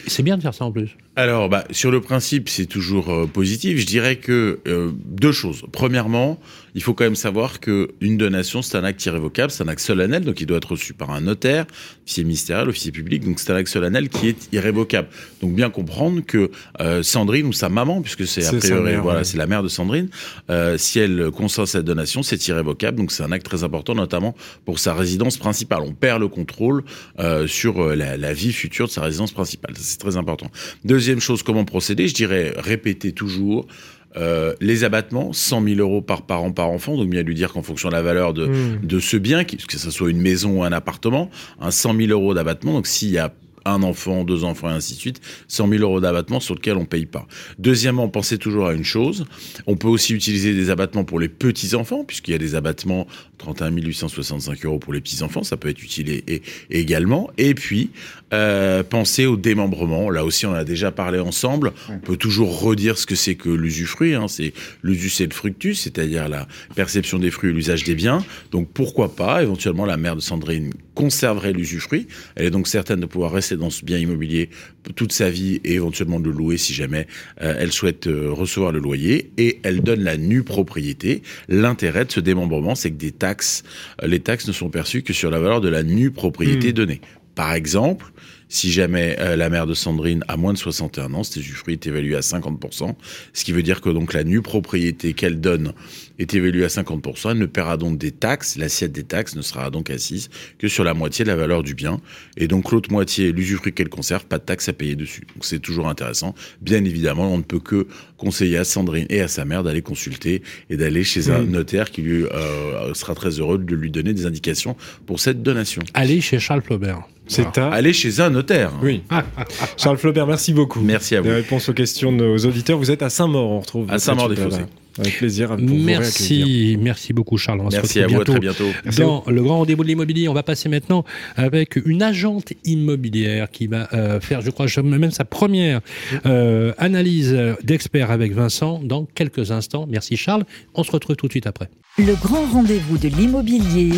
[0.06, 0.96] C'est bien de faire ça en plus.
[1.16, 3.78] Alors, bah, sur le principe, c'est toujours euh, positif.
[3.78, 5.64] Je dirais que euh, deux choses.
[5.70, 6.40] Premièrement,
[6.74, 9.80] il faut quand même savoir que une donation, c'est un acte irrévocable, c'est un acte
[9.80, 11.66] solennel, donc il doit être reçu par un notaire,
[12.04, 15.08] officier ministériel, officier public, donc c'est un acte solennel qui est irrévocable.
[15.42, 19.24] Donc bien comprendre que euh, Sandrine ou sa maman, puisque c'est a priori, mère, voilà,
[19.24, 20.08] c'est la mère de Sandrine,
[20.50, 24.36] euh, si elle consent cette donation, c'est irrévocable, donc c'est un acte très important, notamment
[24.64, 25.80] pour sa résidence principale.
[25.82, 26.84] On perd le contrôle
[27.18, 29.74] euh, sur euh, la, la vie future de sa résidence principale.
[29.78, 30.50] C'est très important.
[30.84, 32.08] Deuxième chose, comment procéder?
[32.08, 33.66] Je dirais répéter toujours.
[34.16, 37.62] Euh, les abattements, 100 000 euros par parent par enfant, donc bien lui dire qu'en
[37.62, 38.80] fonction de la valeur de, Hmm.
[38.82, 42.34] de ce bien, que ce soit une maison ou un appartement, un 100 000 euros
[42.34, 42.72] d'abattement.
[42.72, 43.32] Donc s'il y a
[43.64, 46.84] un enfant, deux enfants et ainsi de suite, 100 000 euros d'abattement sur lequel on
[46.84, 47.26] paye pas.
[47.58, 49.24] Deuxièmement, pensez toujours à une chose.
[49.66, 53.06] On peut aussi utiliser des abattements pour les petits enfants, puisqu'il y a des abattements
[53.38, 57.30] 31 865 euros pour les petits enfants, ça peut être utile et, et- également.
[57.38, 57.90] Et puis,
[58.32, 60.10] euh, pensez au démembrement.
[60.10, 61.72] Là aussi, on a déjà parlé ensemble.
[61.88, 64.14] On peut toujours redire ce que c'est que l'usufruit.
[64.14, 64.28] Hein.
[64.28, 68.24] C'est l'usus et le fructus, c'est-à-dire la perception des fruits et l'usage des biens.
[68.52, 72.06] Donc pourquoi pas, éventuellement, la mère de Sandrine conserverait l'usufruit.
[72.36, 74.50] Elle est donc certaine de pouvoir rester dans ce bien immobilier
[74.96, 77.06] toute sa vie et éventuellement de le louer si jamais
[77.42, 79.30] euh, elle souhaite euh, recevoir le loyer.
[79.36, 81.22] Et elle donne la nue propriété.
[81.48, 83.62] L'intérêt de ce démembrement, c'est que des taxes,
[84.02, 86.74] euh, les taxes ne sont perçues que sur la valeur de la nue propriété Hmm.
[86.74, 87.00] donnée.
[87.34, 88.12] Par exemple,
[88.50, 91.86] si jamais euh, la mère de Sandrine a moins de 61 ans, cet usufruit est
[91.86, 92.94] évalué à 50%,
[93.32, 95.72] ce qui veut dire que donc la nue propriété qu'elle donne
[96.18, 99.70] est évaluée à 50%, elle ne paiera donc des taxes, l'assiette des taxes ne sera
[99.70, 102.00] donc assise que sur la moitié de la valeur du bien,
[102.36, 105.22] et donc l'autre moitié, l'usufruit qu'elle conserve, pas de taxes à payer dessus.
[105.34, 106.34] Donc c'est toujours intéressant.
[106.60, 107.86] Bien évidemment, on ne peut que
[108.18, 112.02] conseiller à Sandrine et à sa mère d'aller consulter et d'aller chez un notaire qui
[112.02, 115.82] lui euh, sera très heureux de lui donner des indications pour cette donation.
[115.94, 117.06] Allez chez Charles Flaubert.
[117.30, 117.68] C'est à...
[117.68, 118.39] Allez chez un notaire.
[118.82, 119.02] Oui.
[119.76, 120.80] Charles Flaubert, merci beaucoup.
[120.80, 121.28] Merci à vous.
[121.28, 122.78] Des réponses aux questions de nos auditeurs.
[122.78, 123.90] Vous êtes à Saint-Maur, on retrouve.
[123.90, 124.62] À Saint-Maur-des-Fossés.
[124.98, 125.56] Avec plaisir.
[125.56, 127.60] Merci, merci beaucoup Charles.
[127.60, 128.64] On va se Merci à vous, à très bientôt.
[128.98, 131.04] Dans le grand rendez-vous de l'immobilier, on va passer maintenant
[131.36, 135.80] avec une agente immobilière qui va euh, faire, je crois, je- même sa première
[136.26, 139.86] euh, analyse d'expert avec Vincent dans quelques instants.
[139.88, 140.44] Merci Charles.
[140.74, 141.68] On se retrouve tout de suite après.
[141.96, 143.92] Le grand rendez-vous de l'immobilier,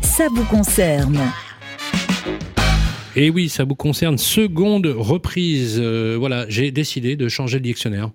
[0.00, 1.18] ça vous concerne.
[3.16, 4.18] Et oui, ça vous concerne.
[4.18, 5.78] Seconde reprise.
[5.80, 8.10] Euh, voilà, j'ai décidé de changer de dictionnaire.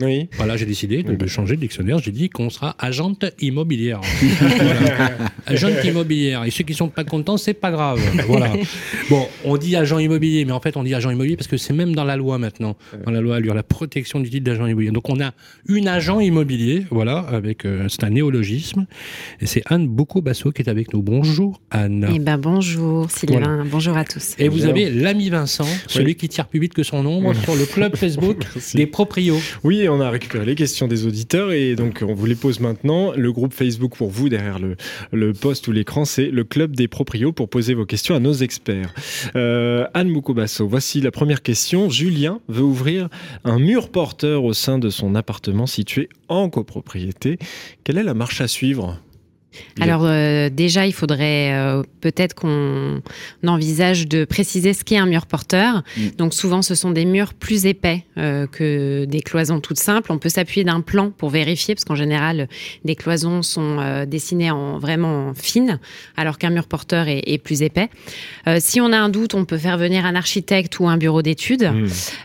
[0.00, 0.28] Oui.
[0.36, 1.98] Voilà, j'ai décidé de, de changer de dictionnaire.
[1.98, 4.00] J'ai dit qu'on sera agente immobilière.
[4.40, 5.10] Voilà.
[5.46, 6.44] Agente immobilière.
[6.44, 8.00] Et ceux qui sont pas contents, c'est pas grave.
[8.28, 8.52] Voilà.
[9.08, 11.72] Bon, on dit agent immobilier, mais en fait, on dit agent immobilier parce que c'est
[11.72, 12.76] même dans la loi maintenant.
[13.04, 14.90] Dans la loi Allure, la protection du titre d'agent immobilier.
[14.92, 15.32] Donc, on a
[15.68, 18.86] une agent immobilier, voilà, avec, euh, c'est un néologisme.
[19.40, 21.02] Et c'est Anne Bocco-Basso qui est avec nous.
[21.02, 22.08] Bonjour, Anne.
[22.14, 23.64] Eh ben bonjour Sylvain, Voilà.
[23.64, 24.34] bonjour à tous.
[24.38, 27.64] Et vous avez l'ami Vincent, celui qui tire plus vite que son ombre, sur le
[27.66, 29.38] club Facebook des proprios.
[29.64, 33.12] Oui, on a récupéré les questions des auditeurs et donc on vous les pose maintenant.
[33.12, 34.76] Le groupe Facebook pour vous derrière le,
[35.12, 38.32] le post ou l'écran, c'est le club des proprios pour poser vos questions à nos
[38.32, 38.94] experts.
[39.36, 41.90] Euh, Anne Moukobasso, voici la première question.
[41.90, 43.08] Julien veut ouvrir
[43.44, 47.38] un mur porteur au sein de son appartement situé en copropriété.
[47.84, 48.98] Quelle est la marche à suivre?
[49.80, 53.02] Alors euh, déjà, il faudrait euh, peut-être qu'on
[53.46, 55.82] envisage de préciser ce qu'est un mur porteur.
[55.96, 56.08] Mm.
[56.18, 60.12] Donc souvent, ce sont des murs plus épais euh, que des cloisons toutes simples.
[60.12, 62.48] On peut s'appuyer d'un plan pour vérifier, parce qu'en général,
[62.84, 65.78] des cloisons sont dessinées en vraiment fines,
[66.16, 67.88] alors qu'un mur porteur est, est plus épais.
[68.58, 71.70] Si on a un doute, on peut faire venir un architecte ou un bureau d'études.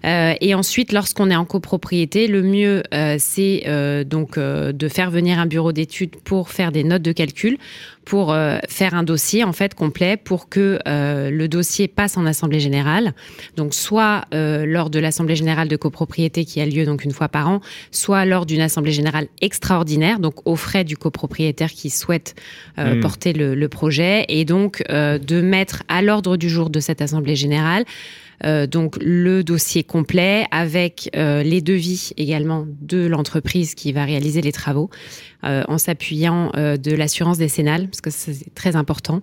[0.06, 2.84] Euh, et ensuite, lorsqu'on est en copropriété, le mieux,
[3.18, 3.64] c'est
[4.06, 7.60] donc de faire venir un bureau d'études pour faire des notes de calcul,
[8.06, 12.26] pour euh, faire un dossier en fait complet, pour que euh, le dossier passe en
[12.26, 13.14] assemblée générale.
[13.56, 17.30] Donc, soit euh, lors de l'assemblée générale de copropriété qui a lieu donc une fois
[17.30, 22.36] par an, soit lors d'une assemblée générale extraordinaire, donc aux frais du copropriétaire qui souhaite
[22.80, 23.00] euh, Mm.
[23.02, 27.02] porter le, le projet, et donc euh, de mettre à l'ordre du jour de cette
[27.02, 27.86] assemblée générale
[28.44, 34.42] euh, donc le dossier complet avec euh, les devis également de l'entreprise qui va réaliser
[34.42, 34.90] les travaux
[35.44, 39.22] euh, en s'appuyant euh, de l'assurance décennale parce que c'est très important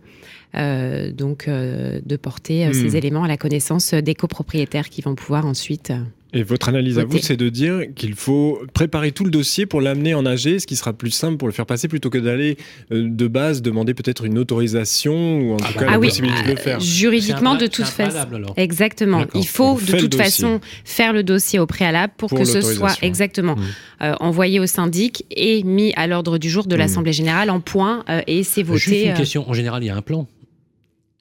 [0.55, 2.75] euh, donc euh, de porter euh, Hmm.
[2.75, 5.93] ces éléments à la connaissance des copropriétaires qui vont pouvoir ensuite
[6.35, 9.81] Et votre analyse à vous, c'est de dire qu'il faut préparer tout le dossier pour
[9.83, 12.57] l'amener en AG, ce qui sera plus simple pour le faire passer, plutôt que d'aller
[12.91, 15.99] euh, de base demander peut-être une autorisation ou en tout Ah cas bah, la ah
[15.99, 16.77] oui, possibilité de le faire.
[16.79, 18.27] euh, juridiquement de toute façon.
[18.57, 19.25] Exactement.
[19.35, 22.97] Il faut de toute façon faire le dossier au préalable pour, Pour que ce soit
[23.03, 23.63] exactement Mmh.
[24.05, 26.79] euh, envoyé au syndic et mis à l'ordre du jour de Mmh.
[26.79, 29.05] l'Assemblée générale en point euh, et c'est Juste voté.
[29.05, 29.17] une euh.
[29.17, 29.49] question.
[29.49, 30.27] En général, il y a un plan.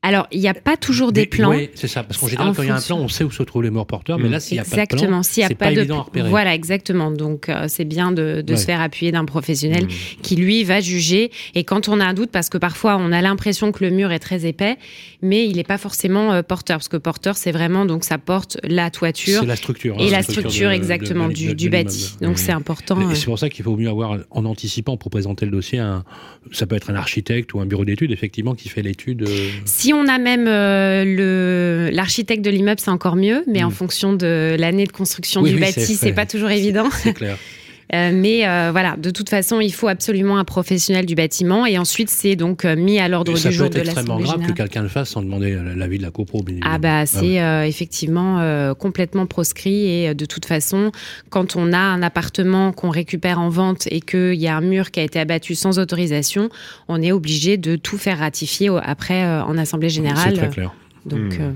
[0.04, 1.52] Alors, il n'y a pas toujours des plans.
[1.52, 2.02] Oui, c'est ça.
[2.04, 3.70] Parce qu'en général, quand il y a un plan, on sait où se trouvent les
[3.70, 4.18] morts porteurs.
[4.18, 5.22] Mais là, s'il n'y a pas de plan, exactement.
[5.22, 6.28] S'il n'y a pas, pas de évident à repérer.
[6.28, 7.12] voilà, exactement.
[7.12, 8.58] Donc, euh, c'est bien de, de Ouais.
[8.58, 10.22] se faire appuyer d'un professionnel Mmh.
[10.24, 11.30] qui lui va juger.
[11.54, 14.12] Et quand on a un doute, parce que parfois on a l'impression que le mur
[14.12, 14.78] est très épais,
[15.22, 18.58] mais il n'est pas forcément euh, porteur, parce que porteur, c'est vraiment donc ça porte
[18.64, 19.96] la toiture C'est la structure.
[20.00, 22.16] et hein, la structure de- exactement du, du bâti.
[22.22, 23.00] Donc c'est important.
[23.00, 25.78] Et euh, c'est pour ça qu'il faut mieux avoir, en anticipant, pour présenter le dossier,
[25.78, 26.04] un,
[26.52, 29.28] ça peut être un architecte ou un bureau d'études, effectivement, qui fait l'étude.
[29.30, 33.66] euh, Si on a même euh, le l'architecte de l'immeuble, c'est encore mieux, mais Mm.
[33.66, 36.90] en fonction de l'année de construction Oui, du oui, bâti, c'est- c'est pas toujours évident.
[36.92, 37.38] C'est clair.
[37.94, 41.78] Euh, mais euh, voilà, de toute façon, il faut absolument un professionnel du bâtiment, et
[41.78, 44.18] ensuite c'est donc euh, mis à l'ordre Et ça du peut jour être de extrêmement
[44.18, 46.42] l'assemblée grave que quelqu'un le fasse sans demander l'avis de la copro.
[46.42, 47.06] bien Ah bah ouais.
[47.06, 50.92] c'est euh, effectivement euh, complètement proscrit et de toute façon
[51.30, 54.92] quand on a un appartement qu'on récupère en vente et qu'il y a un mur
[54.92, 56.50] qui a été abattu sans autorisation,
[56.88, 60.34] on est obligé de tout faire ratifier après euh, en assemblée C'est générale.
[60.38, 60.74] très clair.
[61.06, 61.42] Donc Hmm.
[61.42, 61.52] euh,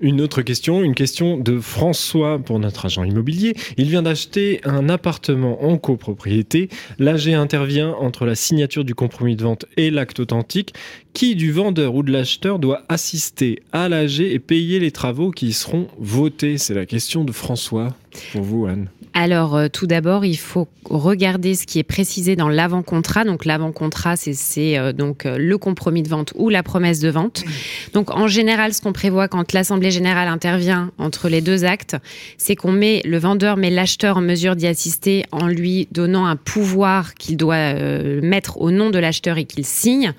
[0.00, 3.54] Une autre question, une question de François pour notre agent immobilier.
[3.76, 6.68] Il vient d'acheter un appartement en copropriété.
[6.98, 10.74] L'AG intervient entre la signature du compromis de vente et l'acte authentique.
[11.12, 15.46] Qui du vendeur ou de l'acheteur doit assister à l'AG et payer les travaux qui
[15.46, 16.58] y seront votés?
[16.58, 17.94] C'est la question de François.
[18.32, 22.48] Pour vous, Anne alors, euh, tout d'abord, il faut regarder ce qui est précisé dans
[22.48, 23.24] l'avant-contrat.
[23.24, 27.44] Donc, l'avant-contrat, c'est euh, donc euh, le compromis de vente ou la promesse de vente.
[27.92, 31.96] Donc, en général, ce qu'on prévoit quand l'assemblée générale intervient entre les deux actes,
[32.38, 36.36] c'est qu'on met le vendeur met l'acheteur en mesure d'y assister en lui donnant un
[36.36, 37.74] pouvoir qu'il doit
[38.20, 40.12] mettre au nom de l'acheteur et qu'il signe.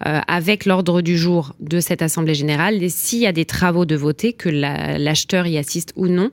[0.00, 2.78] avec l'ordre du jour de cette assemblée générale.
[2.90, 6.30] S'il y a des travaux de voter, que l'acheteur y assiste ou non,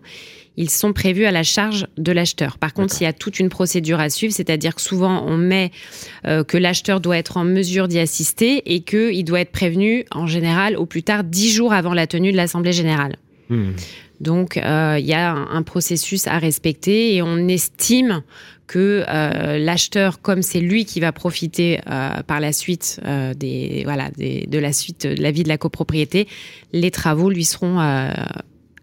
[0.58, 2.58] ils sont prévus à la charge de l'acheteur.
[2.58, 5.72] Par contre, il y a toute une procédure à suivre, c'est-à-dire que souvent on met
[6.26, 10.28] euh, que l'acheteur doit être en mesure d'y assister et qu'il doit être prévenu en
[10.28, 13.16] général au plus tard dix jours avant la tenue de l'Assemblée générale.
[13.50, 13.72] Hmm.
[14.20, 18.22] Donc euh, il y a un, processus à respecter et on estime
[18.68, 21.82] que euh, l'acheteur, comme c'est lui qui va profiter
[22.28, 23.02] par la suite
[23.36, 26.28] des, voilà, de la suite de la vie de la copropriété,
[26.72, 27.80] les travaux lui seront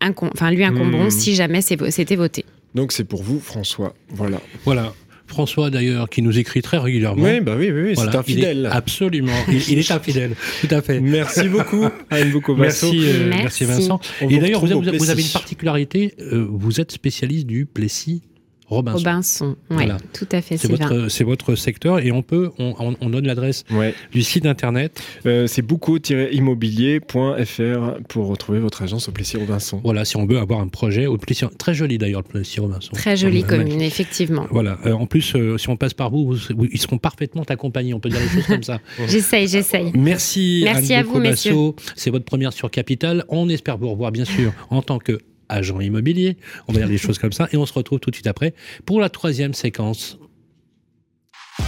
[0.03, 1.11] enfin lui incomberont hmm.
[1.11, 2.45] si jamais c'était voté.
[2.75, 3.95] Donc c'est pour vous, François.
[4.11, 4.41] Voilà.
[4.65, 4.93] Voilà.
[5.27, 7.23] François d'ailleurs qui nous écrit très régulièrement.
[7.23, 8.69] Oui, bah oui, oui, c'est un fidèle.
[8.71, 11.01] absolument, il, est un fidèle, tout à fait.
[11.01, 14.01] Merci beaucoup, Anne merci, euh, merci, Vincent.
[14.29, 18.23] Et d'ailleurs, vous, vous, avez une particularité, euh, vous êtes spécialiste du Plessis
[18.71, 18.99] Robinson.
[18.99, 20.57] Robinson, oui, tout à fait.
[20.57, 23.65] C'est votre, secteur et on peut, on, on donne l'adresse
[24.13, 25.03] du site internet.
[25.27, 29.81] Euh, c'est bouco-immobilier.fr pour retrouver votre agence au Plessis Robinson.
[29.83, 32.93] Voilà, si on veut avoir un projet au Plessis, très joli d'ailleurs le Plessis Robinson.
[32.93, 34.47] Très jolie commune, effectivement.
[34.51, 34.79] Voilà.
[34.87, 36.37] Euh, en plus, euh, si on passe par vous,
[36.71, 37.95] ils seront parfaitement accompagnés.
[37.95, 38.79] On peut dire des choses comme ça.
[39.09, 39.91] j'essaye, j'essaye.
[39.95, 40.63] Merci.
[40.65, 41.73] Merci à vous, messieurs.
[41.97, 43.25] C'est votre première sur Capital.
[43.29, 45.19] On espère vous revoir bien sûr en tant que
[45.51, 46.37] agent immobilier.
[46.69, 47.49] On va dire des choses comme ça.
[47.53, 48.55] Et on se retrouve tout de suite après
[48.87, 50.19] pour la troisième séquence.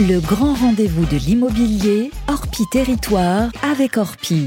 [0.00, 4.46] Le grand rendez-vous de l'immobilier, Orpi Territoire avec Orpi.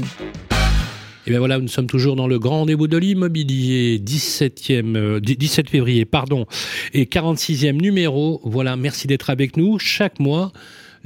[1.26, 5.70] Et bien voilà, nous sommes toujours dans le grand rendez-vous de l'immobilier, 17e, 17 euh,
[5.70, 6.46] février, pardon,
[6.94, 8.40] et 46e numéro.
[8.44, 9.78] Voilà, merci d'être avec nous.
[9.80, 10.52] Chaque mois,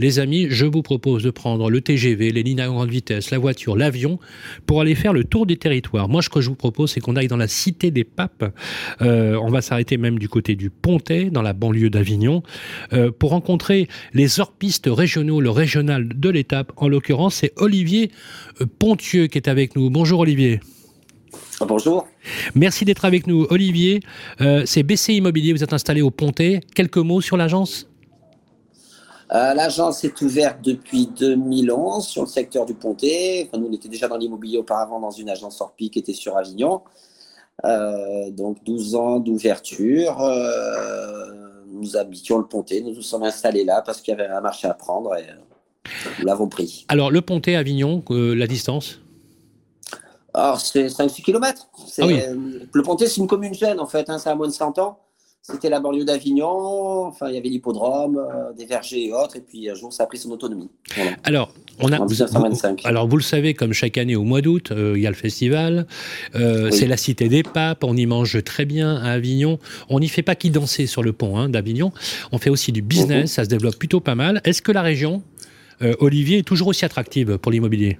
[0.00, 3.38] les amis, je vous propose de prendre le TGV, les lignes à grande vitesse, la
[3.38, 4.18] voiture, l'avion,
[4.64, 6.08] pour aller faire le tour des territoires.
[6.08, 8.50] Moi, ce que je vous propose, c'est qu'on aille dans la cité des papes.
[9.02, 12.42] Euh, on va s'arrêter même du côté du Pontet, dans la banlieue d'Avignon,
[12.94, 16.72] euh, pour rencontrer les orpistes régionaux, le régional de l'étape.
[16.76, 18.10] En l'occurrence, c'est Olivier
[18.62, 19.90] euh, Pontieux qui est avec nous.
[19.90, 20.60] Bonjour Olivier.
[21.60, 22.08] Ah, bonjour.
[22.54, 23.46] Merci d'être avec nous.
[23.50, 24.00] Olivier,
[24.64, 26.60] c'est BC Immobilier, vous êtes installé au Pontet.
[26.74, 27.89] Quelques mots sur l'agence?
[29.32, 33.48] Euh, l'agence est ouverte depuis 2011 sur le secteur du Pontet.
[33.56, 36.82] nous, on était déjà dans l'immobilier auparavant dans une agence Orpi qui était sur Avignon.
[37.64, 40.20] Euh, donc 12 ans d'ouverture.
[40.20, 42.80] Euh, nous habitions le Pontet.
[42.80, 45.24] Nous nous sommes installés là parce qu'il y avait un marché à prendre et
[46.18, 46.84] nous l'avons pris.
[46.88, 49.00] Alors le Pontet, Avignon, la distance?
[50.34, 51.68] Alors c'est 5-6 km.
[52.00, 54.10] Ah le Pontet, c'est une commune jeune en fait.
[54.10, 54.98] Hein, c'est à moins de 100 ans.
[55.42, 59.40] C'était la banlieue d'Avignon, enfin, il y avait l'hippodrome, euh, des vergers et autres, et
[59.40, 60.68] puis un jour, ça a pris son autonomie.
[61.24, 62.84] Alors, on a, en 1925.
[62.84, 65.16] alors, vous le savez, comme chaque année au mois d'août, euh, il y a le
[65.16, 65.86] festival,
[66.34, 69.58] euh, c'est la cité des papes, on y mange très bien à Avignon.
[69.88, 71.90] On n'y fait pas qu'y danser sur le pont hein, d'Avignon,
[72.32, 73.26] on fait aussi du business, mhm.
[73.28, 74.42] ça se développe plutôt pas mal.
[74.44, 75.22] Est-ce que la région,
[76.00, 77.98] Olivier, est toujours aussi attractive pour l'immobilier?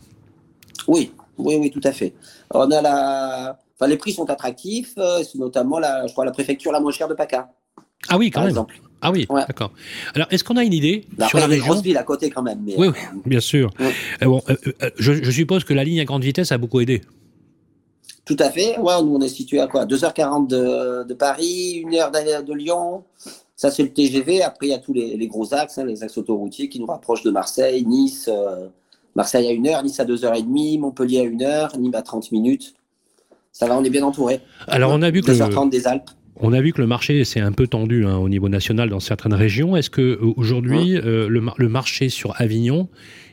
[0.87, 2.13] Oui, oui, oui, tout à fait.
[2.53, 4.95] On a la les prix sont attractifs.
[4.99, 7.51] Euh, c'est notamment la, je crois, la préfecture la moins chère de PACA.
[8.09, 8.51] Ah oui, quand même.
[8.51, 8.81] Exemple.
[9.03, 9.73] Ah oui, d'accord.
[10.15, 12.61] Alors, est-ce qu'on a une idée sur la région grosse ville à côté quand même.
[12.67, 13.71] oui, oui, bien sûr.
[13.81, 17.01] Euh, bon, euh, je, suppose que la ligne à grande vitesse a beaucoup aidé.
[18.27, 18.79] Tout à fait.
[18.79, 19.87] Ouais, nous, on est situé à quoi?
[19.87, 23.05] 2h40 de, Paris, 1 heure de, Lyon.
[23.57, 24.43] Ça, c'est le TGV.
[24.43, 27.23] Après, il y a tous les, gros axes, hein, les axes autoroutiers qui nous rapprochent
[27.23, 28.29] de Marseille, Nice.
[29.15, 32.75] Marseille à 1 heure, Nice à 2h30, Montpellier à 1 heure, Nîmes à 30 minutes.
[33.53, 34.41] Ça va, on est bien entouré.
[34.69, 35.31] Alors, on a vu que.
[35.33, 35.71] Le...
[35.71, 36.11] des Alpes.
[36.43, 39.01] On a vu que le marché s'est un peu tendu hein, au niveau national dans
[39.01, 39.77] certaines régions.
[39.77, 42.89] Est-ce que euh, aujourd'hui euh, le, marché sur Avignon,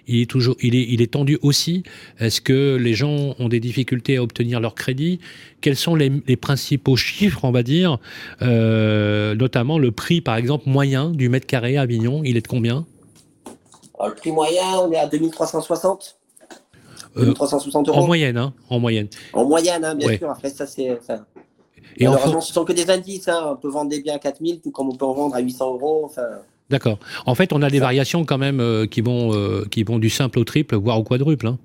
[0.08, 1.84] il est toujours, il est, il est tendu aussi?
[2.20, 5.20] Est-ce que les gens ont des difficultés à obtenir leur crédit?
[5.62, 7.98] Quels sont les, principaux chiffres, on va dire,
[8.42, 12.48] euh, notamment le prix, par exemple, moyen du mètre carré à Avignon Il est de
[12.48, 12.86] combien?
[14.06, 16.18] Le prix moyen, on est à 2360.
[17.34, 18.02] 360 euh, euros.
[18.02, 19.08] En moyenne, hein, en moyenne.
[19.34, 20.30] En moyenne, hein, bien sûr.
[20.30, 21.00] Après, ça, c'est.
[21.98, 23.28] Et Malheureusement, ce sont que des indices.
[23.28, 23.52] Hein.
[23.52, 25.74] On peut vendre des biens à 4000, tout comme on peut en vendre à 800
[25.74, 26.02] euros.
[26.06, 26.28] Enfin...
[26.70, 27.00] D'accord.
[27.26, 30.10] En fait, on a des variations quand même euh, qui, vont, euh, qui vont du
[30.10, 31.48] simple au triple, voire au quadruple.
[31.48, 31.58] Hein.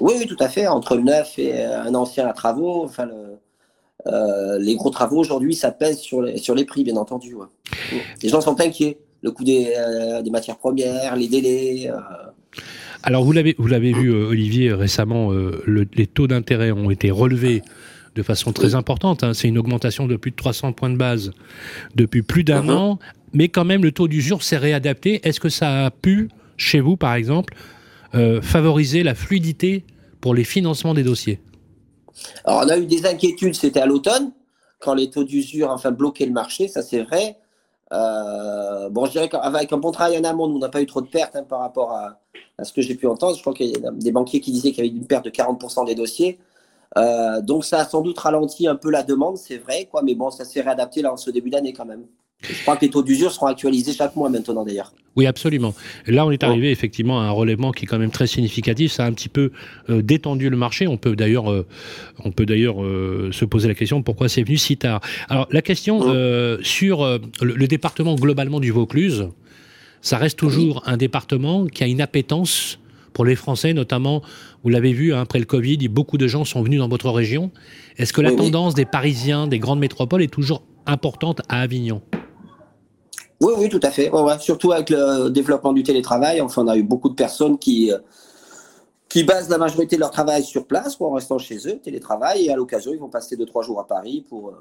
[0.00, 0.66] Oui, oui, tout à fait.
[0.66, 2.84] Entre le neuf et un ancien à travaux.
[2.84, 3.08] Enfin,
[4.58, 7.36] les gros travaux aujourd'hui, ça pèse sur les, sur les prix, bien entendu.
[8.22, 8.98] Les gens sont inquiets.
[9.22, 9.74] Le coût des,
[10.22, 11.90] des matières premières, les délais.
[13.02, 15.62] Alors vous l'avez vous l'avez vu euh, Olivier récemment, euh,
[15.94, 17.62] les taux d'intérêt ont été relevés
[18.14, 19.22] de façon très importante.
[19.22, 19.34] Hein.
[19.34, 21.30] C'est une augmentation de plus de 300 points de base
[21.94, 22.70] depuis plus d'un Mhm.
[22.70, 22.98] an.
[23.32, 25.20] Mais quand même, le taux d'usure s'est réadapté.
[25.22, 27.54] Est-ce que ça a pu, chez vous par exemple,
[28.14, 29.84] euh, favoriser la fluidité
[30.20, 31.40] pour les financements des dossiers?
[32.44, 34.32] Alors, on a eu des inquiétudes, c'était à l'automne,
[34.80, 37.36] quand les taux d'usure enfin, bloquaient le marché, ça c'est vrai.
[37.92, 41.00] Euh, bon, je dirais qu'avec un bon travail en amont, on n'a pas eu trop
[41.00, 42.20] de pertes hein, par rapport à,
[42.58, 43.36] à ce que j'ai pu entendre.
[43.36, 45.30] Je crois qu'il y a des banquiers qui disaient qu'il y avait une perte de
[45.30, 46.38] 40% des dossiers.
[46.96, 50.14] Euh, donc, ça a sans doute ralenti un peu la demande, c'est vrai, quoi, mais
[50.14, 52.06] bon, ça s'est réadapté là en ce début d'année quand même.
[52.42, 54.92] Je crois que les taux d'usure seront actualisés chaque mois maintenant d'ailleurs.
[55.16, 55.74] Oui, absolument.
[56.06, 58.92] Là, on est arrivé effectivement à un relèvement qui est quand même très significatif.
[58.92, 59.50] Ça a un petit peu
[59.90, 60.86] euh, détendu le marché.
[60.86, 61.66] On peut d'ailleurs, euh,
[62.24, 65.00] on peut d'ailleurs euh, se poser la question pourquoi c'est venu si tard?
[65.28, 69.28] Alors, la question euh, sur le, le département globalement du Vaucluse,
[70.00, 72.78] ça reste toujours un département qui a une appétence
[73.12, 74.22] pour les Français, notamment.
[74.62, 77.50] Vous l'avez vu hein, après le Covid, beaucoup de gens sont venus dans votre région.
[77.96, 78.44] Est-ce que la Oui, oui.
[78.44, 82.00] tendance des Parisiens, des grandes métropoles, est toujours importante à Avignon?
[83.40, 84.10] Oui, oui, tout à fait.
[84.10, 84.38] Ouais, ouais.
[84.40, 87.98] Surtout avec le développement du télétravail, enfin, on a eu beaucoup de personnes qui, euh,
[89.08, 92.46] qui basent la majorité de leur travail sur place, quoi, en restant chez eux, télétravail,
[92.46, 94.52] et à l'occasion, ils vont passer deux, trois jours à Paris pour, euh,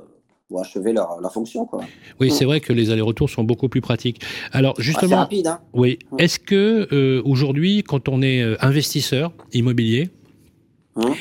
[0.48, 1.66] pour achever leur, leur fonction.
[1.66, 1.82] Quoi.
[2.20, 4.22] Oui, c'est vrai que les allers-retours sont beaucoup plus pratiques.
[4.52, 5.60] Alors Ah, justement, rapide, hein.
[5.74, 5.98] oui.
[6.20, 10.10] Est-ce que euh, aujourd'hui, quand on est investisseur immobilier,
[10.96, 11.14] Hum.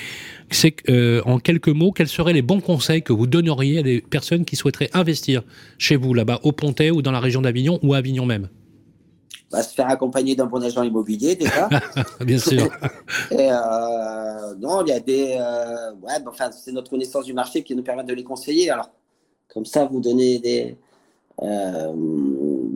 [0.51, 4.01] C'est euh, en quelques mots, quels seraient les bons conseils que vous donneriez à des
[4.01, 5.43] personnes qui souhaiteraient investir
[5.79, 8.49] chez vous, là-bas, au Pontet ou dans la région d'Avignon ou à Avignon même?
[9.51, 11.69] Va se faire accompagner d'un bon agent immobilier déjà.
[12.21, 12.69] Bien sûr.
[13.31, 15.37] Et euh, non, il y a des.
[15.39, 18.71] euh, ouais, ben, enfin, c'est notre connaissance du marché qui nous permet de les conseiller.
[18.71, 18.91] Alors,
[19.53, 20.77] comme ça, vous donnez des.
[21.43, 21.93] Euh,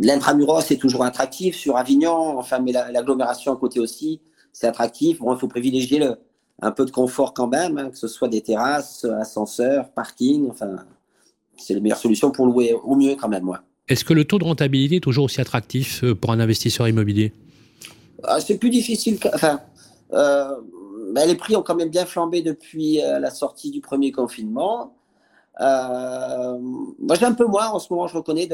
[0.03, 4.21] L'intramuros est toujours attractif sur Avignon, enfin, mais la- l'agglomération à côté aussi,
[4.53, 5.19] c'est attractif.
[5.19, 6.17] Bon, il faut privilégier le,
[6.63, 10.77] un peu de confort quand même, hein, que ce soit des terrasses, ascenseurs, parking, enfin,
[11.57, 13.61] c'est les meilleures solutions pour louer au mieux quand même, moi.
[13.89, 17.33] Est-ce que le taux de rentabilité est toujours aussi attractif euh, pour un investisseur immobilier?
[18.23, 19.19] Ah, c'est plus difficile.
[19.35, 19.61] Enfin,
[20.13, 20.55] euh,
[21.13, 24.95] ben, les prix ont quand même bien flambé depuis euh, la sortie du premier confinement.
[25.61, 26.57] Euh,
[26.99, 28.47] moi, j'ai un peu moins en ce moment, je reconnais,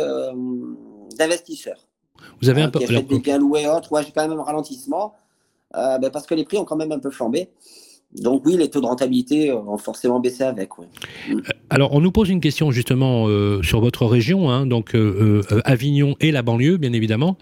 [1.18, 1.86] d'investisseurs.
[2.40, 2.78] Vous avez Hein, un peu.
[2.78, 3.92] qui alors, des biens loués autres.
[3.92, 5.14] Ouais, j'ai quand même un ralentissement
[5.74, 7.50] ben, parce que les prix ont quand même un peu flambé.
[8.22, 10.78] Donc oui, les taux de rentabilité ont forcément baissé avec.
[10.78, 10.86] ouais.
[11.70, 15.60] Alors, on nous pose une question justement euh, sur votre région, hein, donc euh, euh,
[15.64, 17.36] Avignon et la banlieue, bien évidemment.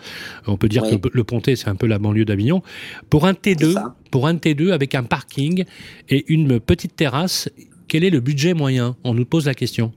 [0.46, 1.00] On peut dire Oui.
[1.00, 2.62] que le Pontet, c'est un peu la banlieue d'Avignon.
[3.10, 3.94] Pour un C'est T2, ça.
[4.10, 5.64] pour un T2 avec un parking
[6.08, 7.48] et une petite terrasse,
[7.86, 8.96] quel est le budget moyen?
[9.04, 9.92] On nous pose la question.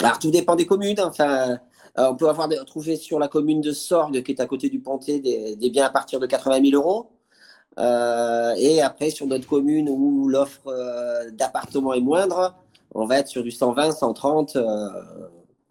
[0.00, 0.98] Alors, tout dépend des communes.
[1.00, 1.58] Enfin,
[1.98, 4.80] euh, on peut avoir trouvé sur la commune de Sorgue, qui est à côté du
[4.80, 7.10] Pontet, des, des biens à partir de 80 000 euros.
[7.78, 12.54] Euh, et après, sur d'autres communes où l'offre euh, d'appartements est moindre,
[12.94, 14.88] on va être sur du 120, 130, euh,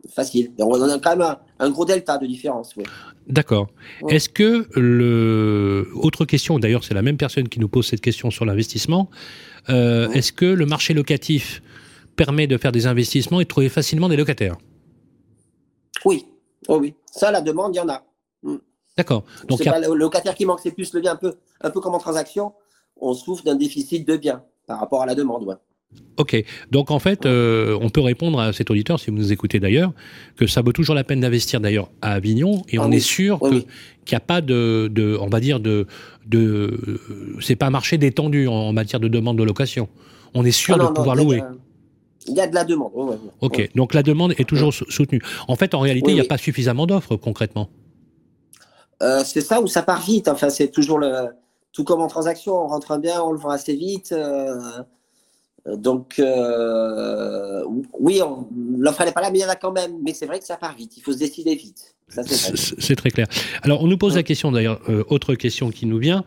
[0.09, 0.51] facile.
[0.57, 2.75] Et on a quand même un, un gros delta de différence.
[2.75, 2.83] oui.
[3.27, 3.67] D'accord.
[4.01, 4.15] Ouais.
[4.15, 8.29] Est-ce que le autre question, d'ailleurs, c'est la même personne qui nous pose cette question
[8.31, 9.09] sur l'investissement.
[9.69, 10.17] euh, Ouais.
[10.17, 11.61] Est-ce que le marché locatif
[12.17, 14.57] permet de faire des investissements et de trouver facilement des locataires?
[16.03, 16.25] Oui,
[16.67, 16.95] oh oui.
[17.09, 18.03] Ça, la demande, il y en a.
[18.97, 19.23] D'accord.
[19.47, 21.79] Donc a- pas le locataire qui manque, c'est plus le bien, un peu, un peu
[21.79, 22.53] comme en transaction.
[23.01, 25.43] On souffre d'un déficit de biens par rapport à la demande.
[25.43, 25.55] ouais.
[26.17, 29.59] Ok, donc en fait, euh, on peut répondre à cet auditeur, si vous nous écoutez
[29.59, 29.93] d'ailleurs,
[30.35, 32.95] que ça vaut toujours la peine d'investir d'ailleurs à Avignon, et Ah on oui.
[32.97, 33.67] est sûr Oui, que- oui.
[34.05, 35.85] qu'il n'y a pas de, de, on va dire de,
[36.25, 36.99] de,
[37.41, 39.87] c'est pas un marché détendu en, en matière de demande de location.
[40.33, 41.43] On est sûr Ah de non, pouvoir louer.
[42.27, 42.91] Il y a de la demande.
[42.95, 43.17] ouais, ouais, ouais.
[43.41, 43.69] Ok, Ouais.
[43.75, 45.21] donc la demande est toujours sou- soutenue.
[45.47, 47.69] En fait, en réalité, il n'y a pas suffisamment d'offres concrètement.
[49.03, 50.27] Euh, c'est ça où ça part vite.
[50.27, 51.11] Enfin, c'est toujours le.
[51.71, 54.11] Tout comme en transaction, on rentre un bien, on le vend assez vite.
[54.11, 54.55] euh,
[55.77, 57.63] Donc, euh,
[57.99, 58.47] oui, on-
[58.77, 59.93] l'offre n'est pas là, mais il y en a quand même.
[60.03, 60.97] Mais c'est vrai que ça part vite.
[60.97, 61.95] Il faut se décider vite.
[62.09, 63.27] C'est très clair.
[63.63, 66.23] Alors, on nous pose la question d'ailleurs, euh, autre question qui nous vient.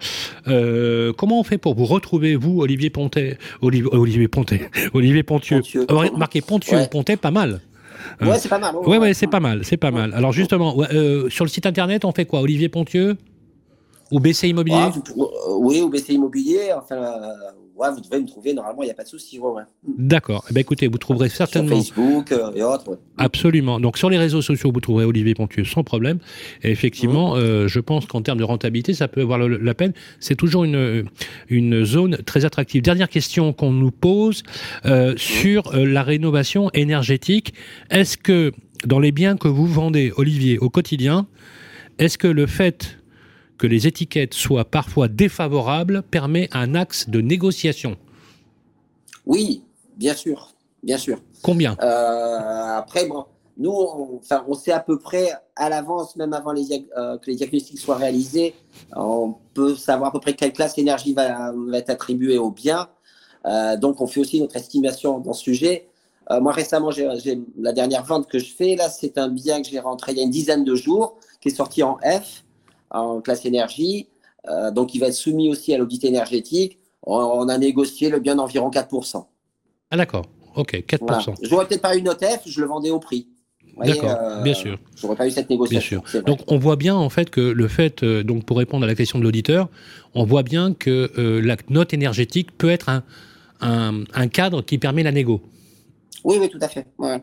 [0.49, 5.61] Euh, comment on fait pour vous retrouver, vous, Olivier Pontet, Olivier, Olivier Pontet, Olivier Pontieux,
[5.61, 5.87] Pontieux.
[6.17, 6.89] Marqué Pontieux, Ouais.
[6.89, 7.61] Pontet, pas mal.
[8.23, 8.77] Euh, Ouais, c'est pas mal.
[8.77, 10.13] ouais, Ouais, c'est pas mal, c'est pas mal.
[10.15, 12.41] Alors justement, euh, sur le site internet, on fait quoi?
[12.41, 13.17] Olivier Pontieux?
[14.13, 14.77] Ou BC Immobilier?
[15.17, 15.21] Euh,
[15.59, 16.73] oui, ou BC Immobilier.
[16.77, 17.19] Enfin,
[17.95, 18.55] vous devez me trouver.
[18.55, 19.39] Normalement, il n'y a pas de souci.
[19.39, 19.63] ouais, ouais.
[19.99, 20.45] D'accord.
[20.51, 21.77] Eh ben, écoutez, vous trouverez Sur certainement.
[21.77, 22.89] Facebook euh, et autres.
[22.91, 22.97] ouais.
[23.19, 23.79] Absolument.
[23.81, 26.19] Donc sur les réseaux sociaux, vous trouverez Olivier Pontieux sans problème.
[26.63, 27.39] Et effectivement, Mmh.
[27.39, 29.93] euh, je pense qu'en termes de rentabilité, ça peut avoir le- la peine.
[30.21, 31.05] C'est toujours une,
[31.49, 32.83] une zone très attractive.
[32.83, 34.43] Dernière question qu'on nous pose
[34.87, 35.19] euh, Mmh.
[35.19, 37.53] sur la rénovation énergétique.
[37.91, 38.53] Est-ce que
[38.85, 41.27] dans les biens que vous vendez, Olivier, au quotidien,
[41.99, 42.99] est-ce que le fait
[43.59, 47.97] que les étiquettes soient parfois défavorables permet un axe de négociation
[49.27, 49.63] Oui,
[49.97, 50.53] bien sûr.
[50.83, 51.19] bien sûr.
[51.43, 51.77] Combien?
[51.83, 53.25] Euh, Après, bon,
[53.59, 57.31] nous, on, enfin, on sait à peu près à l'avance, même avant les, euh, que
[57.31, 58.55] les diagnostics soient réalisés,
[58.95, 62.89] on peut savoir à peu près quelle classe d'énergie va, va, être attribuée au bien.
[63.47, 65.89] Euh, donc, on fait aussi notre estimation dans ce sujet.
[66.31, 66.91] Euh, moi, récemment,
[67.59, 70.21] la dernière vente que je fais, là, c'est un bien que j'ai rentré il y
[70.21, 72.45] a une dizaine de jours, qui est sorti en F,
[72.91, 74.09] en classe énergie.
[74.49, 76.79] Euh, donc, il va être soumis aussi à l'audit énergétique.
[77.03, 79.25] On, on, a négocié le bien d'environ 4%.
[79.91, 80.27] Ah, d'accord.
[80.57, 80.99] OK, 4%.
[81.01, 81.23] Voilà.
[81.43, 83.29] J'aurais peut-être pas eu note F, je le vendais au prix.
[83.85, 84.79] D'accord, euh, bien sûr.
[84.97, 86.01] J'aurais pas eu cette négociation.
[86.01, 86.23] Bien sûr.
[86.25, 88.95] Donc on voit bien en fait que le fait, euh, donc pour répondre à la
[88.95, 89.69] question de l'auditeur,
[90.15, 93.03] on voit bien que euh, la note énergétique peut être un,
[93.61, 95.43] un, un, cadre qui permet la négo.
[96.25, 96.87] Oui, oui, tout à fait.
[96.97, 97.23] Ouais.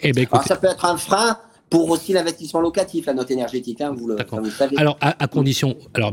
[0.00, 0.36] Eh ben, écoutez...
[0.36, 1.38] Alors ça peut être un frein
[1.70, 4.76] pour aussi l'investissement locatif, la note énergétique, hein, vous, le, vous le savez.
[4.76, 6.12] Alors à, à condition, alors,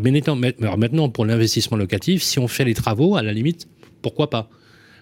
[0.62, 3.68] alors maintenant pour l'investissement locatif, si on fait les travaux, à la limite,
[4.02, 4.50] pourquoi pas?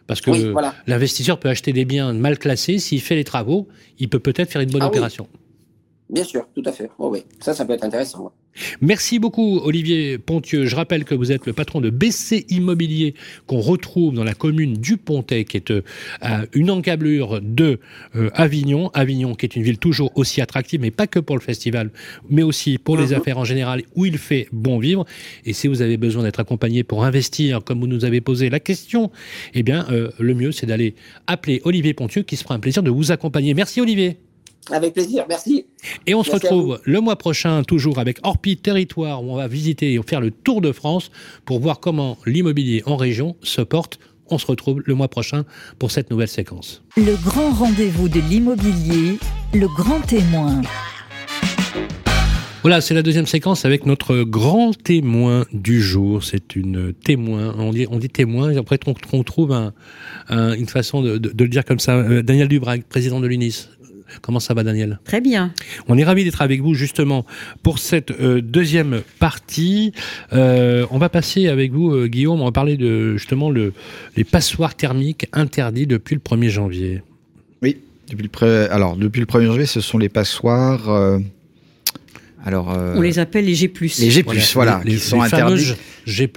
[0.08, 0.74] Parce que oui, voilà.
[0.88, 3.68] l'investisseur peut acheter des biens mal classés, s'il fait les travaux,
[4.00, 5.28] il peut peut-être faire une bonne ah, opération.
[5.34, 5.40] Oui.
[6.10, 6.90] Bien sûr, tout à fait.
[7.00, 7.24] Oh, oui.
[7.40, 8.26] Ça, ça peut être intéressant.
[8.26, 8.30] Ouais.
[8.80, 10.66] Merci beaucoup, Olivier Pontieux.
[10.66, 13.16] Je rappelle que vous êtes le patron de BC Immobilier,
[13.48, 15.82] qu'on retrouve dans la commune du Pontet, qui est euh,
[16.54, 17.80] une encablure de
[18.16, 18.92] euh, Avignon.
[18.94, 21.90] Avignon, qui est une ville toujours aussi attractive, mais pas que pour le festival,
[22.30, 23.14] mais aussi pour les Mhm.
[23.16, 25.06] affaires en général, où il fait bon vivre.
[25.44, 28.60] Et si vous avez besoin d'être accompagné pour investir, comme vous nous avez posé la
[28.62, 29.12] question,
[29.54, 30.96] eh bien, euh, le mieux, c'est d'aller
[31.28, 33.54] appeler Olivier Pontieux, qui se fera un plaisir de vous accompagner.
[33.54, 34.18] Merci, Olivier.
[34.72, 35.66] Avec plaisir, merci.
[36.08, 39.48] Et on se Merci retrouve le mois prochain, toujours avec Orpi Territoire, où on va
[39.48, 41.12] visiter et faire le tour de France
[41.46, 44.00] pour voir comment l'immobilier en région se porte.
[44.28, 45.46] On se retrouve le mois prochain
[45.78, 46.82] pour cette nouvelle séquence.
[46.98, 49.20] Le grand rendez-vous de l'immobilier,
[49.54, 50.62] le grand témoin.
[52.66, 56.24] Voilà, c'est la deuxième séquence avec notre grand témoin du jour.
[56.24, 59.72] C'est une témoin, on dit, on dit témoin, et après on, on trouve un,
[60.30, 61.98] un, une façon de, de, de, le dire comme ça.
[61.98, 63.70] Euh, Daniel Dubrac, président de l'UNIS.
[64.22, 65.54] Comment ça va, Daniel Très bien.
[65.88, 67.26] On est ravi d'être avec vous justement
[67.64, 69.92] pour cette euh, deuxième partie.
[70.34, 73.74] Euh, on va passer avec vous, euh, Guillaume, on va parler de justement le,
[74.16, 77.02] les passoires thermiques interdits depuis le 1er janvier.
[77.62, 77.78] Oui,
[78.10, 78.66] depuis le, pré...
[78.68, 81.20] Alors, depuis le 1er janvier, ce sont les passoires.
[82.46, 83.72] Alors, euh, On les appelle les G+.
[84.00, 84.24] Les G+,
[84.54, 85.74] voilà, les, qui les, sont les interdits.
[86.06, 86.32] G+.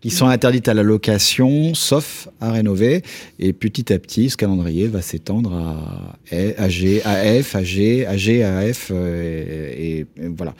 [0.00, 3.02] Qui sont interdites à la location, sauf à rénover.
[3.38, 8.04] Et petit à petit, ce calendrier va s'étendre à, à G, à F, à G,
[8.04, 10.06] à G, à F, euh, et, et,
[10.36, 10.54] voilà.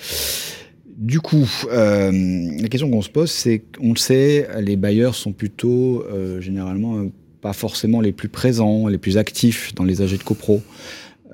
[0.97, 2.13] Du coup, euh,
[2.61, 7.07] la question qu'on se pose, c'est qu'on le sait, les bailleurs sont plutôt euh, généralement
[7.41, 10.63] pas forcément les plus présents, les plus actifs dans les AG de copro.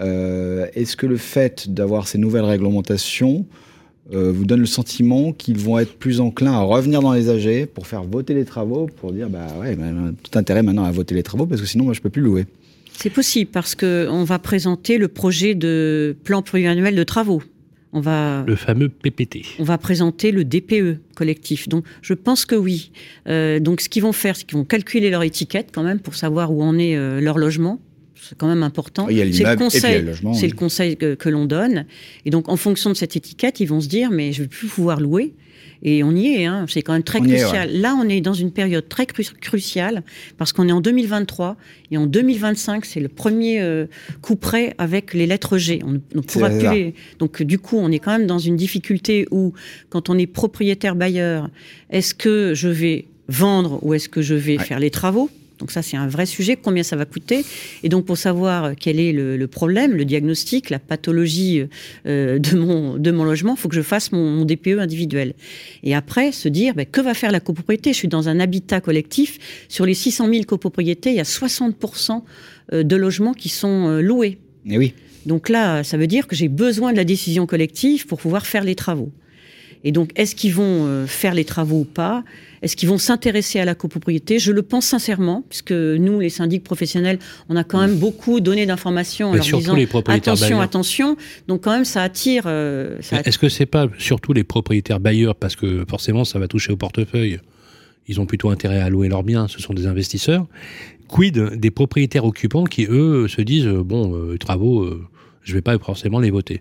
[0.00, 3.46] Euh, Est-ce que le fait d'avoir ces nouvelles réglementations
[4.12, 7.66] euh, vous donne le sentiment qu'ils vont être plus enclins à revenir dans les AG
[7.66, 9.84] pour faire voter les travaux, pour dire bah ouais, bah,
[10.22, 12.46] tout intérêt maintenant à voter les travaux parce que sinon moi je peux plus louer.
[12.94, 17.42] C'est possible parce que on va présenter le projet de plan pluriannuel de travaux.
[17.92, 19.42] On va le fameux PPT.
[19.58, 21.68] On va présenter le DPE collectif.
[21.68, 22.90] Donc je pense que oui.
[23.28, 26.14] Euh, donc ce qu'ils vont faire, c'est qu'ils vont calculer leur étiquette quand même pour
[26.14, 27.78] savoir où en est euh, leur logement
[28.28, 29.06] c'est quand même important.
[29.08, 30.48] C'est le conseil, le c'est oui.
[30.48, 31.86] le conseil que, que l'on donne.
[32.24, 34.68] Et donc, en fonction de cette étiquette, ils vont se dire, mais je vais plus
[34.68, 35.32] pouvoir louer.
[35.82, 36.66] Et on y est, hein.
[36.68, 37.70] c'est quand même très on crucial.
[37.70, 37.78] Est, ouais.
[37.78, 40.02] Là, on est dans une période très cru cruciale
[40.36, 41.56] parce qu'on est en 2023
[41.92, 43.86] et en 2025, c'est le premier euh,
[44.20, 45.80] coup près avec les lettres G.
[45.84, 46.94] On ne pourra plus les...
[47.20, 49.52] Donc, du coup, on est quand même dans une difficulté où,
[49.88, 51.48] quand on est propriétaire bailleur,
[51.90, 54.64] est-ce que je vais vendre ou est-ce que je vais ouais.
[54.64, 55.30] faire les travaux?
[55.58, 56.56] Donc ça, c'est un vrai sujet.
[56.56, 57.44] Combien ça va coûter
[57.82, 61.64] Et donc, pour savoir quel est le, le problème, le diagnostic, la pathologie
[62.06, 65.34] euh, de, mon, de mon logement, il faut que je fasse mon, mon, DPE individuel.
[65.82, 67.92] Et après, se dire, ben, que va faire la copropriété?
[67.92, 69.38] Je suis dans un habitat collectif.
[69.68, 71.76] Sur les 600 000 copropriétés, il y a 60
[72.72, 74.38] euh, de logements qui sont euh, loués.
[74.66, 74.94] Et oui.
[75.26, 78.64] Donc là, ça veut dire que j'ai besoin de la décision collective pour pouvoir faire
[78.64, 79.10] les travaux.
[79.84, 82.24] Et donc, est-ce qu'ils vont euh, faire les travaux ou pas?
[82.62, 84.38] Est-ce qu'ils vont s'intéresser à la copropriété?
[84.38, 88.66] Je le pense sincèrement, puisque nous, les syndics professionnels, on a quand même beaucoup donné
[88.66, 90.60] d'informations en leur disant les propriétaires attention, bailleurs.
[90.60, 91.16] attention.
[91.46, 92.44] Donc quand même, ça attire.
[92.46, 96.72] Euh, Est-ce que c'est pas surtout les propriétaires bailleurs parce que forcément, ça va toucher
[96.72, 97.40] au portefeuille
[98.06, 99.48] Ils ont plutôt intérêt à louer leurs biens.
[99.48, 100.46] Ce sont des investisseurs.
[101.08, 105.06] Quid des propriétaires occupants qui eux se disent bon, euh, les travaux, euh,
[105.42, 106.60] je vais pas forcément les voter?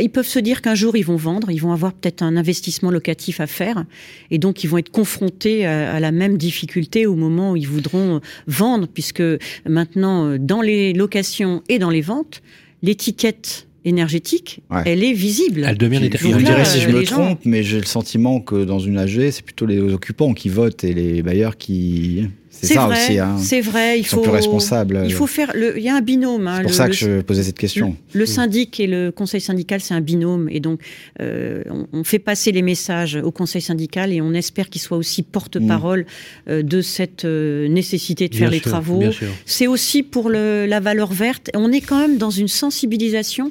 [0.00, 2.90] Ils peuvent se dire qu'un jour ils vont vendre, ils vont avoir peut-être un investissement
[2.90, 3.84] locatif à faire,
[4.30, 7.68] et donc ils vont être confrontés à, à, la même difficulté au moment où ils
[7.68, 9.22] voudront vendre, puisque
[9.66, 12.42] maintenant dans les locations et dans les ventes,
[12.82, 14.82] l'étiquette énergétique, ouais.
[14.86, 15.64] elle est visible.
[15.66, 17.38] Elle devient Je vous dirais si je me trompe, gens...
[17.44, 20.92] mais j'ai le sentiment que dans une AG, c'est plutôt les occupants qui votent et
[20.92, 23.18] les bailleurs qui C'est ça vrai, aussi.
[23.18, 23.36] Hein.
[23.38, 23.98] C'est vrai.
[23.98, 25.02] Il Ils sont faut, plus responsables.
[25.04, 25.52] Il faut faire.
[25.54, 26.46] Le, il y a un binôme.
[26.48, 27.96] hein, C'est pour le- ça le- que je posais cette question.
[28.12, 30.48] Le syndic et le conseil syndical, c'est un binôme.
[30.50, 30.80] Et donc,
[31.20, 34.96] euh, on, on fait passer les messages au conseil syndical et on espère qu'il soit
[34.96, 36.06] aussi porte-parole
[36.48, 38.98] euh, de cette euh, nécessité de Bien faire les travaux.
[38.98, 39.28] bien sûr.
[39.46, 41.50] C'est aussi pour le- la valeur verte.
[41.54, 43.50] On est quand même dans une sensibilisation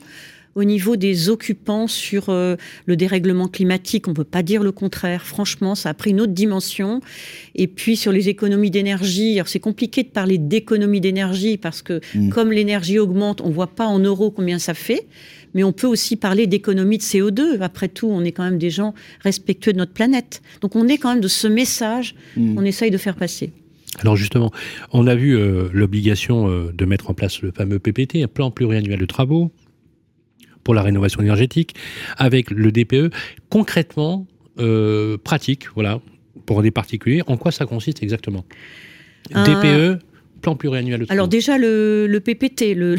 [0.57, 2.55] au niveau des occupants sur euh,
[2.87, 4.07] le dérèglement climatique.
[4.07, 5.23] On ne peut pas dire le contraire.
[5.23, 6.99] Franchement, ça a pris une autre dimension.
[7.53, 12.01] Et puis sur les économies d'énergie, alors c'est compliqué de parler d'économie d'énergie parce que
[12.15, 12.29] Mm.
[12.29, 15.05] comme l'énergie augmente, on voit pas en euros combien ça fait.
[15.53, 17.61] Mais on peut aussi parler d'économie de CO2.
[17.61, 20.41] Après tout, on est quand même des gens respectueux de notre planète.
[20.61, 22.55] Donc on est quand même de ce message Mm.
[22.55, 23.51] qu'on essaye de faire passer.
[23.99, 24.51] Alors justement,
[24.91, 28.49] on a vu euh, l'obligation euh, de mettre en place le fameux PPT, un plan
[28.51, 29.51] pluriannuel de travaux
[30.67, 31.75] pour la rénovation énergétique,
[32.17, 33.09] avec le DPE.
[33.49, 34.27] Concrètement,
[34.59, 36.01] euh, pratique, voilà,
[36.45, 38.43] pour des particuliers, en quoi ça consiste exactement?
[39.33, 40.01] Un- DPE,
[40.41, 41.15] plan pluriannuel de travaux.
[41.17, 42.97] Alors déjà le, le PPT, le,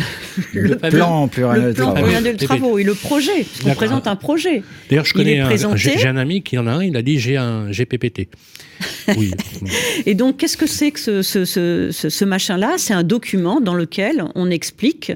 [0.54, 2.00] Le le Plan pluriannuel le de plan travaux.
[2.06, 2.46] pluriannuel de PPT.
[2.46, 3.44] travaux et le projet.
[3.44, 4.62] parce qu'on présente un projet.
[4.88, 5.76] D'ailleurs, je connais un, présenté.
[5.98, 8.28] j'ai un ami qui en a un, il a dit j'ai un GPPT.
[9.16, 9.32] Oui.
[10.06, 12.74] Et donc, qu'est-ce que c'est que ce, ce, ce, ce- ce machin-là?
[12.78, 15.12] C'est un document dans lequel on explique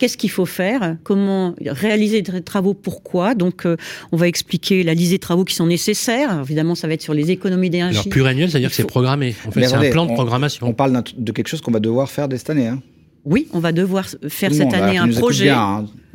[0.00, 3.34] qu'est-ce qu'il faut faire, comment réaliser des travaux, pourquoi.
[3.36, 3.76] Donc, euh,
[4.10, 6.30] on va expliquer la liste des travaux qui sont nécessaires.
[6.30, 7.98] Alors, évidemment, ça va être sur les économies d'énergie.
[7.98, 9.36] Alors pluriannuel, c'est-à-dire que c'est programmé.
[9.46, 10.66] En fait, c'est un plan de on- programmation.
[10.66, 12.66] On parle de quelque chose qu'on va devoir faire dès cette année.
[12.66, 12.82] Hein.
[13.26, 15.44] Oui, on va devoir faire Tout cette année qui un projet.
[15.44, 15.60] bien,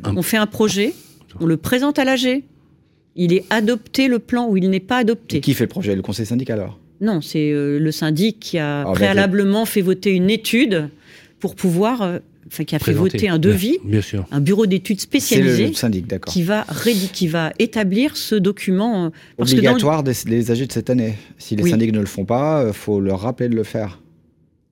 [0.02, 0.12] hein.
[0.16, 0.92] On fait un projet,
[1.40, 2.42] on le présente à l'AG.
[3.14, 5.40] Il est adopté le plan ou il n'est pas adopté.
[5.40, 5.94] Qui fait le projet?
[5.94, 6.78] Le conseil syndical alors?
[7.00, 10.88] Non, c'est euh, le syndic qui a Ah, ben, préalablement fait voter une étude
[11.40, 12.18] pour pouvoir, euh,
[12.48, 14.24] enfin qui a fait voter un devis, Bien sûr.
[14.30, 16.32] un bureau d'études spécialisé le syndic, d'accord.
[16.32, 19.06] qui va rédi- qui va établir ce document.
[19.06, 21.14] euh, parce que dans le- Obligatoire des, des AG de cette année.
[21.38, 21.70] Si les Oui.
[21.70, 24.00] syndics ne le font pas, il faut leur rappeler de le faire.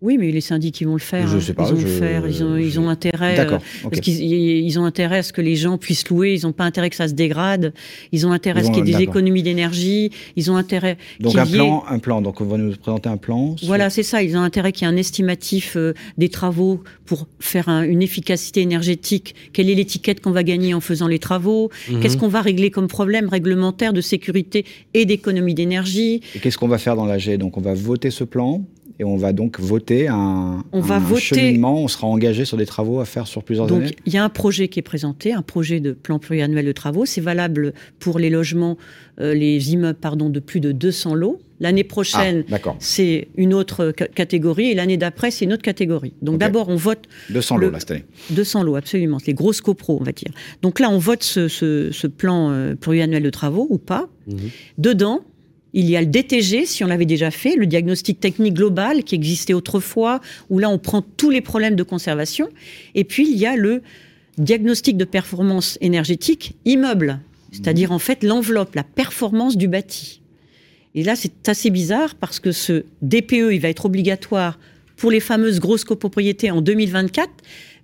[0.05, 1.27] Oui, mais les syndics ils vont le faire.
[1.27, 1.41] Je hein.
[1.41, 2.29] sais pas, ils vont je- le faire.
[2.29, 3.37] Ils ont, ils ont intérêt.
[3.37, 3.89] D'accord, euh.
[3.89, 6.35] Parce qu'ils ils ont intérêt à ce que les gens puissent louer.
[6.35, 7.73] Ils n'ont pas intérêt que ça se dégrade.
[8.13, 10.11] Ils ont intérêt à ce qu'il y ait des économies d'énergie.
[10.37, 10.99] Ils ont intérêt.
[11.21, 12.21] Donc qu'il un y ait- plan, un plan.
[12.23, 13.57] Donc on va nous présenter un plan.
[13.57, 14.23] sur- Voilà, c'est ça.
[14.23, 18.03] Ils ont intérêt qu'il y ait un estimatif euh, des travaux pour faire un- une
[18.03, 19.35] efficacité énergétique.
[19.55, 21.71] Quelle est l'étiquette qu'on va gagner en faisant les travaux?
[21.91, 22.01] Mhm.
[22.01, 26.21] Qu'est-ce qu'on va régler comme problème réglementaire de sécurité et d'économie d'énergie?
[26.35, 27.39] Et qu'est-ce qu'on va faire dans l'AG?
[27.39, 28.63] Donc on va voter ce plan
[28.99, 31.83] et on va donc voter un, On va un voter- cheminement.
[31.83, 33.97] On sera engagé sur des travaux à faire sur plusieurs Donc, années.
[34.07, 37.05] il y a un projet qui est présenté, un projet de plan pluriannuel de travaux.
[37.07, 38.77] C'est valable pour les logements,
[39.21, 41.41] euh, les immeubles, pardon, de plus de 200 lots.
[41.61, 46.13] L'année prochaine, Ah, c'est une autre ca- catégorie et l'année d'après, c'est une autre catégorie.
[46.21, 48.05] Donc, d'abord, on vote 200 le- lots là cette année.
[48.31, 49.19] 200 lots, absolument.
[49.21, 50.31] C'est les grosses copros, on va dire.
[50.63, 54.09] Donc là, on vote ce, ce- ce plan euh, pluriannuel de travaux ou pas.
[54.27, 54.37] Mhm.
[54.79, 55.21] Dedans,
[55.75, 59.17] il y a le DTG, si on l'avait déjà fait, le diagnostic technique global qui
[59.17, 62.49] existait autrefois, où là, on prend tous les problèmes de conservation.
[62.95, 63.83] Et puis, il y a le
[64.39, 67.21] diagnostic de performance énergétique immeuble,
[67.53, 70.21] c'est-à-dire en fait l'enveloppe, la performance du bâti.
[70.95, 74.59] Et là, c'est assez bizarre parce que ce DPE, il va être obligatoire
[74.97, 77.31] pour les fameuses grosses copropriétés en 2024.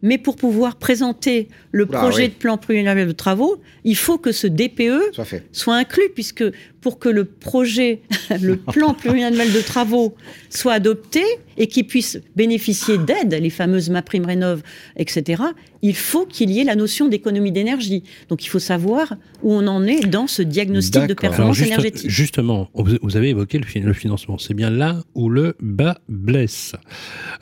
[0.02, 2.28] Mais pour pouvoir présenter le Oula, projet oui.
[2.30, 6.44] de plan pluriannuel de travaux, il faut que ce DPE Soit soit inclus, puisque
[6.80, 8.00] pour que le projet,
[8.40, 10.14] le plan pluriannuel de travaux
[10.48, 11.22] soit adopté
[11.58, 14.62] et qu'il puisse bénéficier d'aides, les fameuses MaPrimeRénov,
[14.96, 15.42] etc.,
[15.82, 18.02] il faut qu'il y ait la notion d'économie d'énergie.
[18.28, 22.10] Donc il faut savoir où on en est dans ce diagnostic de performance juste- énergétique.
[22.10, 24.36] justement, vous avez évoqué le, fi- le financement.
[24.36, 26.74] C'est bien là où le bas blesse.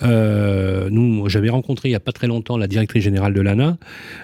[0.02, 3.78] Euh, nous, j'avais rencontré il n'y a pas très longtemps la directrice générale de l'ANA,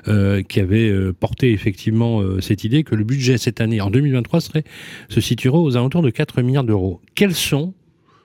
[0.09, 3.91] euh, qui avait euh, porté effectivement euh, cette idée que le budget cette année, en
[3.91, 4.65] 2023, serait
[5.09, 7.01] se situerait aux alentours de 4 milliards d'euros.
[7.15, 7.75] Quels sont,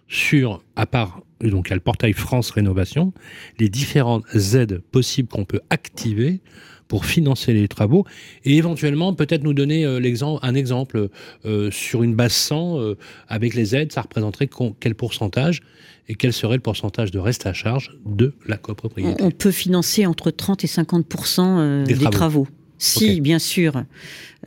[0.07, 3.13] sur, à part donc a le portail France Rénovation,
[3.59, 6.41] les différentes aides possibles qu'on peut activer
[6.89, 8.05] pour financer les travaux
[8.43, 11.09] et éventuellement peut-être nous donner euh, l'exemple, un exemple
[11.45, 14.49] euh, sur une base 100 euh, avec les aides, ça représenterait
[14.79, 15.61] quel pourcentage
[16.09, 19.23] et quel serait le pourcentage de reste à charge de la copropriété?
[19.23, 21.05] on peut financer entre 30 et 50
[21.39, 22.11] euh, Des des, travaux.
[22.11, 22.47] travaux.
[22.81, 23.83] Si, bien sûr,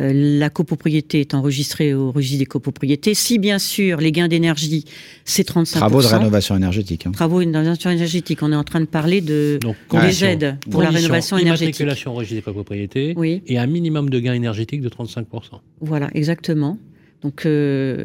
[0.01, 4.87] euh, la copropriété est enregistrée au registre des copropriétés, si, bien sûr, les gains d'énergie,
[5.26, 7.07] c'est 35 Travaux de rénovation énergétique.
[7.07, 7.12] hein.
[7.12, 8.39] Travaux de rénovation énergétique.
[8.43, 11.78] On est en train de parler de Donc, des conditions- aides pour la rénovation énergétique.
[11.78, 15.61] Immatriculation au registre des copropriétés Oui, et un minimum de gain énergétique de 35%.
[15.83, 16.78] voilà, exactement.
[17.23, 18.05] Donc euh,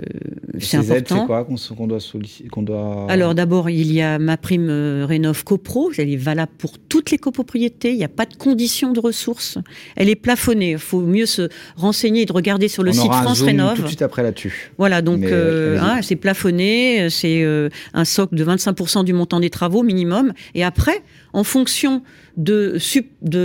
[0.60, 1.22] c'est important.
[1.22, 3.08] c'est quoi qu'on doit solliciter qu'on doit...
[3.10, 7.10] Alors d'abord, il y a ma prime euh, Rénov CoPro, elle est valable pour toutes
[7.10, 9.58] les copropriétés, il n'y a pas de condition de ressources,
[9.96, 13.06] elle est plafonnée, il faut mieux se renseigner et de regarder sur le on site
[13.06, 13.82] aura un France zoom tout Rénov.
[13.82, 14.72] de suite après là-dessus.
[14.78, 19.50] Voilà, donc euh, hein, c'est plafonné, c'est euh, un socle de 25% du montant des
[19.50, 21.02] travaux minimum, et après,
[21.38, 22.02] en fonction
[22.36, 22.80] de,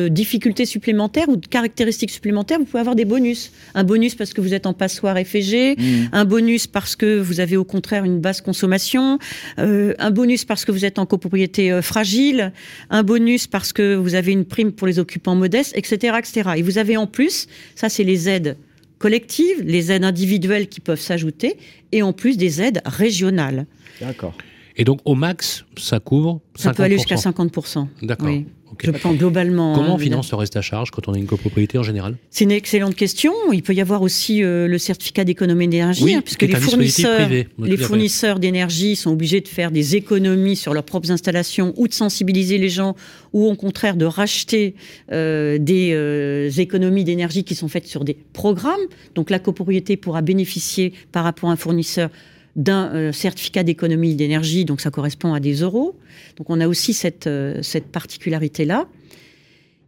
[0.08, 3.52] difficultés supplémentaires ou de caractéristiques supplémentaires, vous pouvez avoir des bonus.
[3.74, 6.08] Un bonus parce que vous êtes en passoire FG, Mmh.
[6.12, 9.18] un bonus parce que vous avez au contraire une basse consommation,
[9.58, 12.52] euh, un bonus parce que vous êtes en copropriété euh, fragile,
[12.88, 16.50] un bonus parce que vous avez une prime pour les occupants modestes, etc., etc.
[16.56, 18.56] Et vous avez en plus, ça c'est les aides
[18.98, 21.58] collectives, les aides individuelles qui peuvent s'ajouter,
[21.92, 23.66] et en plus des aides régionales.
[24.00, 24.34] D'accord.
[24.76, 26.62] Et donc, au max, ça couvre 50%.
[26.62, 27.86] Ça peut aller jusqu'à 50%.
[28.02, 28.28] D'accord.
[28.28, 28.46] Oui.
[28.82, 29.74] Je pense globalement.
[29.74, 32.16] Comment hein, on finance le reste à charge quand on a une copropriété en général?
[32.30, 33.32] C'est une excellente question.
[33.52, 37.26] Il peut y avoir aussi euh, le certificat d'économie d'énergie, Oui, hein, puisque les fournisseurs,
[37.26, 37.48] privé.
[37.58, 41.92] Les fournisseurs d'énergie sont obligés de faire des économies sur leurs propres installations ou de
[41.92, 42.96] sensibiliser les gens,
[43.32, 44.74] ou au contraire de racheter
[45.12, 48.80] euh, des euh, économies d'énergie qui sont faites sur des programmes.
[49.14, 52.10] Donc la copropriété pourra bénéficier par rapport à un fournisseur
[52.56, 55.96] d'un euh, certificat d'économie d'énergie, donc ça correspond à des euros.
[56.36, 58.88] Donc on a aussi cette, euh, cette particularité-là.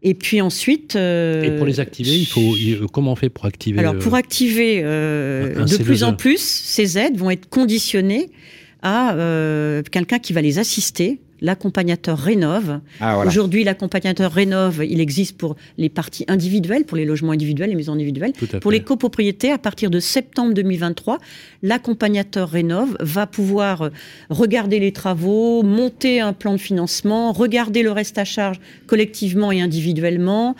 [0.02, 0.96] Et puis ensuite...
[0.96, 2.54] euh, Et pour les activer, il faut,
[2.92, 6.04] comment on fait pour activer alors, pour activer euh, de plus C2E.
[6.04, 8.30] en plus, ces aides vont être conditionnées
[8.82, 12.80] à euh, quelqu'un qui va les assister, l'accompagnateur Rénov.
[13.00, 13.30] Ah, voilà.
[13.30, 17.92] Aujourd'hui, l'accompagnateur Rénov, il existe pour les parties individuelles, pour les logements individuels, les maisons
[17.92, 18.32] individuelles.
[18.60, 21.18] Pour les copropriétés, à partir de septembre 2023,
[21.62, 23.90] l'accompagnateur Rénov va pouvoir euh,
[24.30, 29.60] regarder les travaux, monter un plan de financement, regarder le reste à charge collectivement et
[29.60, 30.56] individuellement,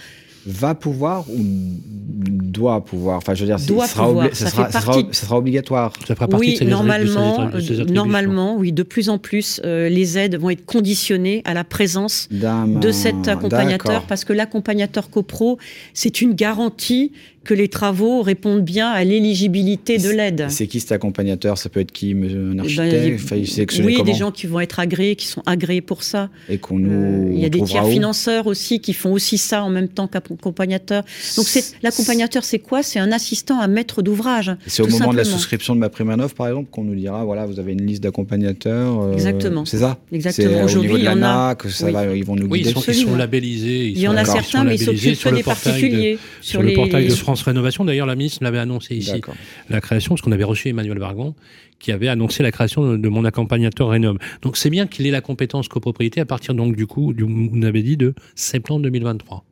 [0.47, 4.67] Va pouvoir ou doit pouvoir Enfin, je veux dire, Doit sera, pouvoir, ça ça, sera,
[4.67, 5.93] fait ça sera- partie- ça sera obligatoire.
[6.07, 10.19] Ça fera partie oui, de normalement, de normalement, oui, de plus en plus, euh, les
[10.19, 14.07] aides vont être conditionnées à la présence D'un- de cet accompagnateur, D'accord.
[14.07, 15.59] parce que l'accompagnateur copro,
[15.95, 17.13] c'est une garantie
[17.45, 20.47] que les travaux répondent bien à l'éligibilité de l'aide.
[20.49, 21.59] C'est qui cet accompagnateur?
[21.59, 23.21] Ça peut être qui Un Ben, architecte?
[23.25, 23.37] Enfin,
[23.85, 26.31] oui, des gens qui vont être agréés, qui sont agréés pour ça.
[26.49, 26.81] Et qu'on Euh,
[27.29, 27.33] nous.
[27.33, 27.91] Il y a des tiers où?
[27.91, 31.05] financeurs aussi qui font aussi ça en même temps qu'accompagnateur.
[31.37, 31.47] Donc
[31.83, 32.83] l'accompagnateur, c'est quoi?
[32.83, 34.51] C'est un assistant à maître d'ouvrage.
[34.67, 36.95] C'est au moment de la souscription de ma prime à neuf, par exemple, qu'on nous
[36.95, 39.03] dira voilà, vous avez une liste d'accompagnateurs.
[39.03, 39.65] euh, Exactement.
[39.65, 39.99] C'est ça?
[40.13, 40.63] Exactement.
[40.63, 41.15] Au Aujourd'hui, il y en a.
[41.17, 41.93] l'ANA que ça Oui.
[41.93, 42.71] va, ils vont nous Oui, guider.
[42.71, 43.89] ils sont, ils sont labellisés.
[43.89, 46.19] Il y en a certains, sont mais ils labellisés s'occupent sur que des particuliers.
[46.41, 49.21] Sur le portail de les- France Rénovation, d'ailleurs, la ministre l'avait annoncé ici,
[49.69, 51.35] la création, parce qu'on avait reçu Emmanuel Vargon,
[51.81, 54.19] qui avait annoncé la création de, de mon accompagnateur Rénov.
[54.43, 57.65] Donc c'est bien qu'il ait la compétence copropriété à partir donc du coup, du, vous
[57.65, 59.45] avez dit, de septembre 2023.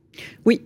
[0.45, 0.63] Oui,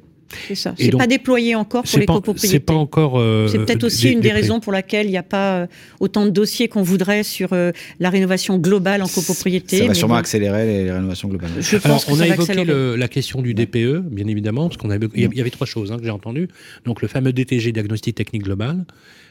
[0.48, 0.74] c'est ça.
[0.78, 2.48] C'est donc, pas déployé encore pour les pas, copropriétés.
[2.48, 3.18] c'est pas encore.
[3.18, 5.66] euh, C'est peut-être aussi des- une des, raisons pour laquelle il n'y a pas euh,
[6.00, 9.78] autant de dossiers qu'on voudrait sur euh, la rénovation globale en copropriété.
[9.78, 11.50] Ça va sûrement bon, accélérer les, les rénovations globales.
[11.60, 14.26] Je pense Alors, que on ça a va évoqué le- la question du DPE, bien
[14.26, 16.10] évidemment, parce qu'on avait, il y a- il y avait trois choses hein, que j'ai
[16.10, 16.48] entendues.
[16.84, 18.84] Donc, le fameux DTG, diagnostic technique global,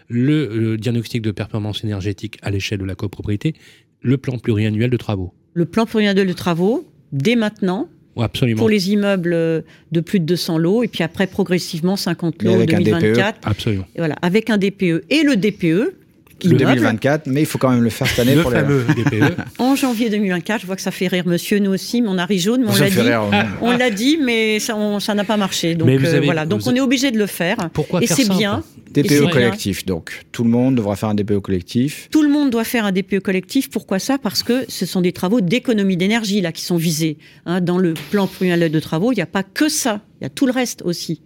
[0.08, 3.54] le, le diagnostic de performance énergétique à l'échelle de la copropriété,
[4.02, 5.34] le plan pluriannuel de travaux.
[5.54, 7.90] Le plan pluriannuel de travaux, dès maintenant,
[8.24, 8.60] absolument.
[8.60, 9.62] pour les immeubles euh,
[9.92, 12.84] de plus de 200 lots, et puis après progressivement 50 Mais lots DPE.
[12.84, 13.48] 2024.
[13.48, 13.86] Absolument.
[13.96, 15.96] Et voilà, avec un DPE et le DPE.
[16.44, 18.58] Le immeuble, 2024, mais il faut quand même le faire cette année Le pour les.
[18.60, 19.36] fameux DPE.
[19.58, 22.26] En janvier 2024, je vois que ça fait rire monsieur, nous aussi, mais on a
[22.26, 23.00] ri jaune, mais on Ça l'a dit.
[23.02, 23.22] rire.
[23.62, 24.76] On l'a dit, mais ça
[25.16, 25.76] n'a pas marché.
[25.76, 27.58] Donc Mais vous euh, avez- voilà, donc on est obligé de le faire.
[27.74, 28.64] Pourquoi et faire c'est bien.
[28.92, 29.28] DPE bien.
[29.30, 30.26] collectif, donc.
[30.32, 32.08] Tout le monde devra faire un DPE collectif.
[32.12, 33.70] Tout le monde doit faire un DPE collectif.
[33.70, 34.18] Pourquoi ça?
[34.18, 37.18] Parce que ce sont des travaux d'économie d'énergie là qui sont visés.
[37.46, 37.60] hein.
[37.62, 40.30] dans le plan pluriannuel de travaux, il n'y a pas que ça, il y a
[40.30, 41.22] tout le reste aussi.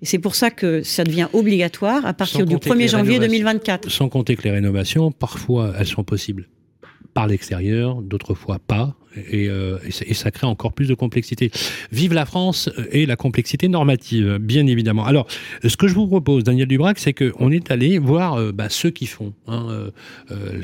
[0.00, 3.18] Et c'est pour ça que ça devient obligatoire à partir du compter 1er les janvier
[3.18, 3.32] rénovations.
[3.32, 3.90] 2024.
[3.90, 6.48] Sans compter que les rénovations, parfois, elles sont possibles
[7.14, 8.94] par l'extérieur, d'autres fois pas.
[9.16, 11.50] Et, euh, et ça- crée encore plus de complexité.
[11.90, 15.04] Vive la France et la complexité normative, bien évidemment.
[15.06, 15.26] Alors,
[15.64, 18.90] ce que je vous propose, Daniel Dubrac, c'est qu'on est allé voir euh, bah, ceux
[18.90, 19.90] qui font hein,
[20.30, 20.62] euh,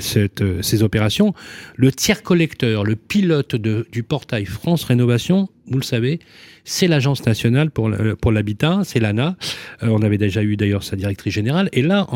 [0.62, 1.34] ces opérations.
[1.76, 6.20] Le tiers collecteur, le pilote du portail France Rénovation, vous le savez,
[6.64, 7.88] c'est l'Agence nationale pour
[8.32, 9.36] l'habitat, c'est l'ANA.
[9.82, 11.68] On avait déjà eu d'ailleurs sa directrice générale.
[11.72, 12.06] Et là,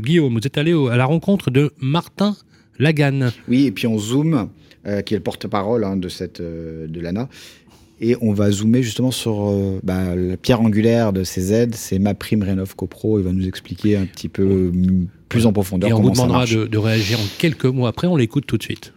[0.00, 2.36] Guillaume, vous êtes allé à la rencontre de Martin
[2.78, 3.32] Laganne.
[3.48, 4.48] Oui, et puis on zoome,
[4.86, 7.28] euh, qui est le porte-parole hein, de, cette, euh, de l'ANA.
[8.00, 11.98] Et on va zoomer justement sur euh, bah, la pierre angulaire de ces aides, c'est
[11.98, 13.18] ma prime Rénov CoPro.
[13.18, 14.72] Il va nous expliquer un petit peu
[15.28, 18.06] plus en profondeur Et on comment vous demandera de, de réagir en quelques mots après.
[18.06, 18.94] On l'écoute tout de suite.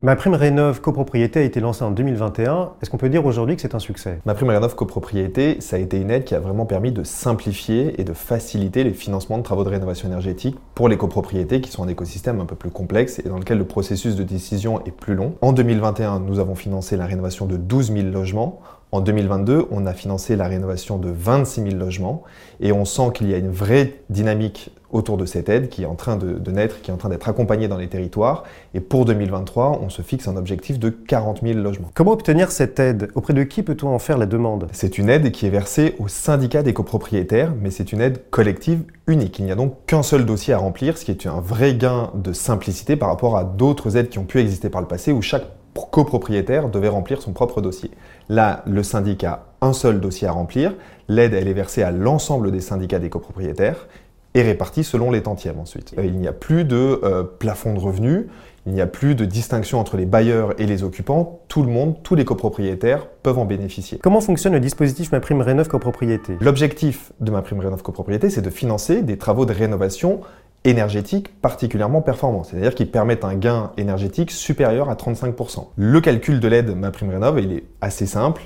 [0.00, 2.74] Ma prime Rénov copropriété a été lancée en 2021.
[2.80, 4.20] Est-ce qu'on peut dire aujourd'hui que c'est un succès?
[4.26, 8.00] Ma prime Rénov copropriété, ça a été une aide qui a vraiment permis de simplifier
[8.00, 11.82] et de faciliter les financements de travaux de rénovation énergétique pour les copropriétés qui sont
[11.82, 15.16] un écosystème un peu plus complexe et dans lequel le processus de décision est plus
[15.16, 15.34] long.
[15.40, 18.60] En 2021, nous avons financé la rénovation de 12 000 logements.
[18.92, 22.22] En 2022, on a financé la rénovation de 26 000 logements
[22.60, 25.86] et on sent qu'il y a une vraie dynamique autour de cette aide qui est
[25.86, 28.44] en train de, naître, qui est en train d'être accompagnée dans les territoires.
[28.74, 31.90] Et pour 2023, on se fixe un objectif de 40 000 logements.
[31.94, 33.10] Comment obtenir cette aide?
[33.14, 34.68] Auprès de qui peut-on en faire la demande?
[34.72, 38.82] C'est une aide qui est versée au syndicat des copropriétaires, mais c'est une aide collective
[39.06, 39.38] unique.
[39.38, 42.10] Il n'y a donc qu'un seul dossier à remplir, ce qui est un vrai gain
[42.14, 45.22] de simplicité par rapport à d'autres aides qui ont pu exister par le passé où
[45.22, 45.44] chaque
[45.90, 47.90] copropriétaire devait remplir son propre dossier.
[48.28, 50.74] Là, le syndicat a un seul dossier à remplir.
[51.08, 53.86] L'aide, elle est versée à l'ensemble des syndicats des copropriétaires
[54.34, 55.94] et répartie selon les tantièmes ensuite.
[55.98, 58.26] Euh, il n'y a plus de euh, plafond de revenus,
[58.66, 61.40] il n'y a plus de distinction entre les bailleurs et les occupants.
[61.48, 63.98] Tout le monde, tous les copropriétaires peuvent en bénéficier.
[64.02, 66.36] Comment fonctionne le dispositif Ma Prime Rénov Copropriété?
[66.40, 70.20] L'objectif de Ma Prime Rénov Copropriété, c'est de financer des travaux de rénovation
[70.64, 75.68] énergétique particulièrement performants, c'est-à-dire qui permettent un gain énergétique supérieur à 35%.
[75.76, 78.42] Le calcul de l'aide MaPrimeRénov, il est assez simple.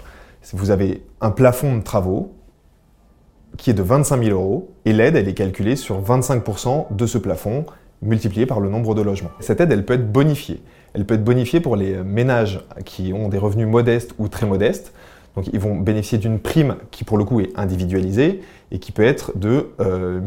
[0.53, 2.35] Vous avez un plafond de travaux
[3.57, 7.19] qui est de 25 000 euros et l'aide, elle est calculée sur 25% de ce
[7.19, 7.67] plafond
[8.03, 9.31] multiplié par le nombre de logements.
[9.41, 10.61] Cette aide, elle peut être bonifiée.
[10.95, 14.93] Elle peut être bonifiée pour les ménages qui ont des revenus modestes ou très modestes.
[15.35, 19.05] Donc ils vont bénéficier d'une prime qui pour le coup est individualisée et qui peut
[19.05, 19.71] être de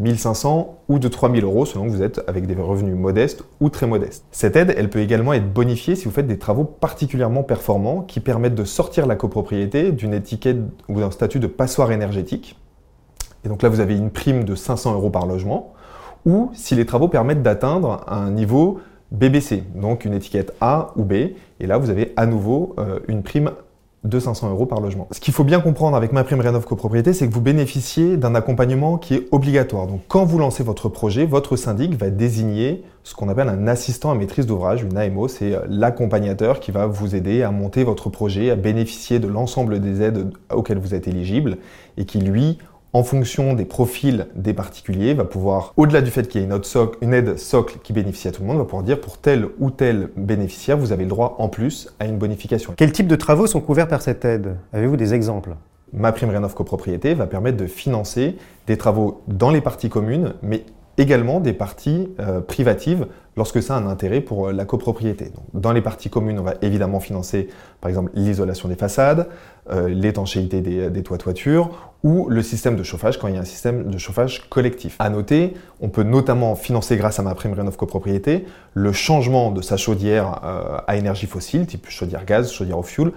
[0.02, 3.70] 1500 euh, ou de 3000 euros selon que vous êtes avec des revenus modestes ou
[3.70, 4.26] très modestes.
[4.32, 8.20] Cette aide, elle peut également être bonifiée si vous faites des travaux particulièrement performants qui
[8.20, 10.58] permettent de sortir la copropriété d'une étiquette
[10.90, 12.58] ou d'un statut de passoire énergétique.
[13.46, 15.74] Et donc là, vous avez une prime de 500 euros par logement.
[16.26, 18.80] Ou si les travaux permettent d'atteindre un niveau
[19.12, 21.14] BBC, donc une étiquette A ou B.
[21.60, 23.52] Et là, vous avez à nouveau euh, une prime
[24.04, 25.08] de 500 euros par logement.
[25.12, 28.36] Ce qu'il faut bien comprendre avec ma prime Rénov copropriété, c'est que vous bénéficiez d'un
[28.36, 29.88] accompagnement qui est obligatoire.
[29.88, 34.12] Donc quand vous lancez votre projet, votre syndic va désigner ce qu'on appelle un assistant
[34.12, 38.10] à maîtrise d'ouvrage, une AMO, c'est euh, l'accompagnateur qui va vous aider à monter votre
[38.10, 41.58] projet, à bénéficier de l'ensemble des aides auxquelles vous êtes éligible
[41.98, 42.60] et qui lui
[42.96, 46.48] en fonction des profils des particuliers, va pouvoir, au-delà du fait qu'il y ait
[47.02, 49.70] une, aide socle qui bénéficie à tout le monde, va pouvoir dire pour tel ou
[49.70, 52.74] tel bénéficiaire, vous avez le droit en plus à une bonification.
[52.78, 54.56] Quels types de travaux sont couverts par cette aide?
[54.72, 55.58] Avez-vous des exemples?
[55.92, 60.64] Ma prime Rénov copropriété va permettre de financer des travaux dans les parties communes, mais
[60.98, 65.32] également des parties euh, privatives lorsque ça a un intérêt pour euh, la copropriété.
[65.54, 67.50] dans les parties communes, on va évidemment financer
[67.82, 69.28] par exemple l'isolation des façades,
[69.70, 73.42] euh, l'étanchéité des, des toits toitures ou le système de chauffage quand il y a
[73.42, 74.96] un système de chauffage collectif.
[75.00, 79.62] À noter, on peut notamment financer grâce à ma prime Rénov copropriété le changement de
[79.62, 80.42] sa chaudière
[80.88, 83.14] à énergie fossile, type chaudière gaz, chaudière au fioul,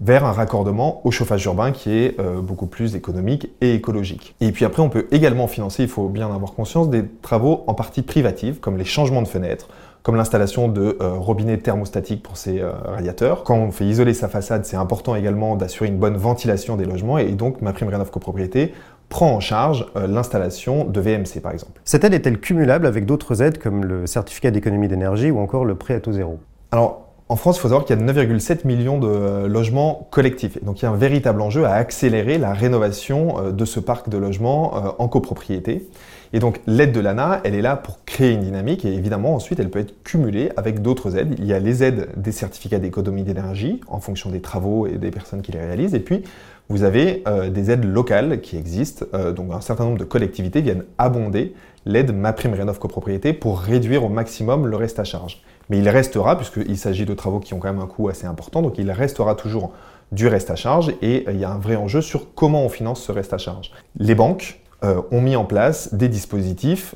[0.00, 4.34] vers un raccordement au chauffage urbain qui est euh, beaucoup plus économique et écologique.
[4.40, 7.74] Et puis après, on peut également financer, il faut bien avoir conscience, des travaux en
[7.74, 9.68] partie privatifs, comme les changements de fenêtres,
[10.02, 13.44] comme l'installation de euh, robinets thermostatiques pour ces euh, radiateurs.
[13.44, 17.18] Quand on fait isoler sa façade, c'est important également d'assurer une bonne ventilation des logements
[17.18, 18.74] et donc ma prime Rénov copropriété
[19.08, 21.80] prend en charge l'installation de VMC par exemple.
[21.86, 25.76] Cette aide est-elle cumulable avec d'autres aides comme le certificat d'économie d'énergie ou encore le
[25.76, 26.38] prêt à taux zéro?
[26.72, 30.62] Alors en France, il faut savoir qu'il y a 9,7 millions de euh, logements collectifs.
[30.64, 34.08] donc il y a un véritable enjeu à accélérer la rénovation euh, de ce parc
[34.08, 35.86] de logements euh, en copropriété.
[36.32, 39.60] Et donc l'aide de l'ANA, elle est là pour créer une dynamique et évidemment ensuite
[39.60, 41.34] elle peut être cumulée avec d'autres aides.
[41.38, 45.10] Il y a les aides des certificats d'économie d'énergie en fonction des travaux et des
[45.10, 45.94] personnes qui les réalisent.
[45.94, 46.24] Et puis
[46.70, 49.06] vous avez des aides locales qui existent.
[49.34, 51.54] donc un certain nombre de collectivités viennent abonder
[51.86, 55.42] l'aide MaPrimeRénov copropriété pour réduire au maximum le reste à charge.
[55.70, 58.62] Mais il restera, puisqu'il s'agit de travaux qui ont quand même un coût assez important,
[58.62, 59.72] donc il restera toujours
[60.12, 62.68] du reste à charge et euh, il y a un vrai enjeu sur comment on
[62.68, 63.72] finance ce reste à charge.
[63.98, 66.94] Les banques euh, ont mis en place des dispositifs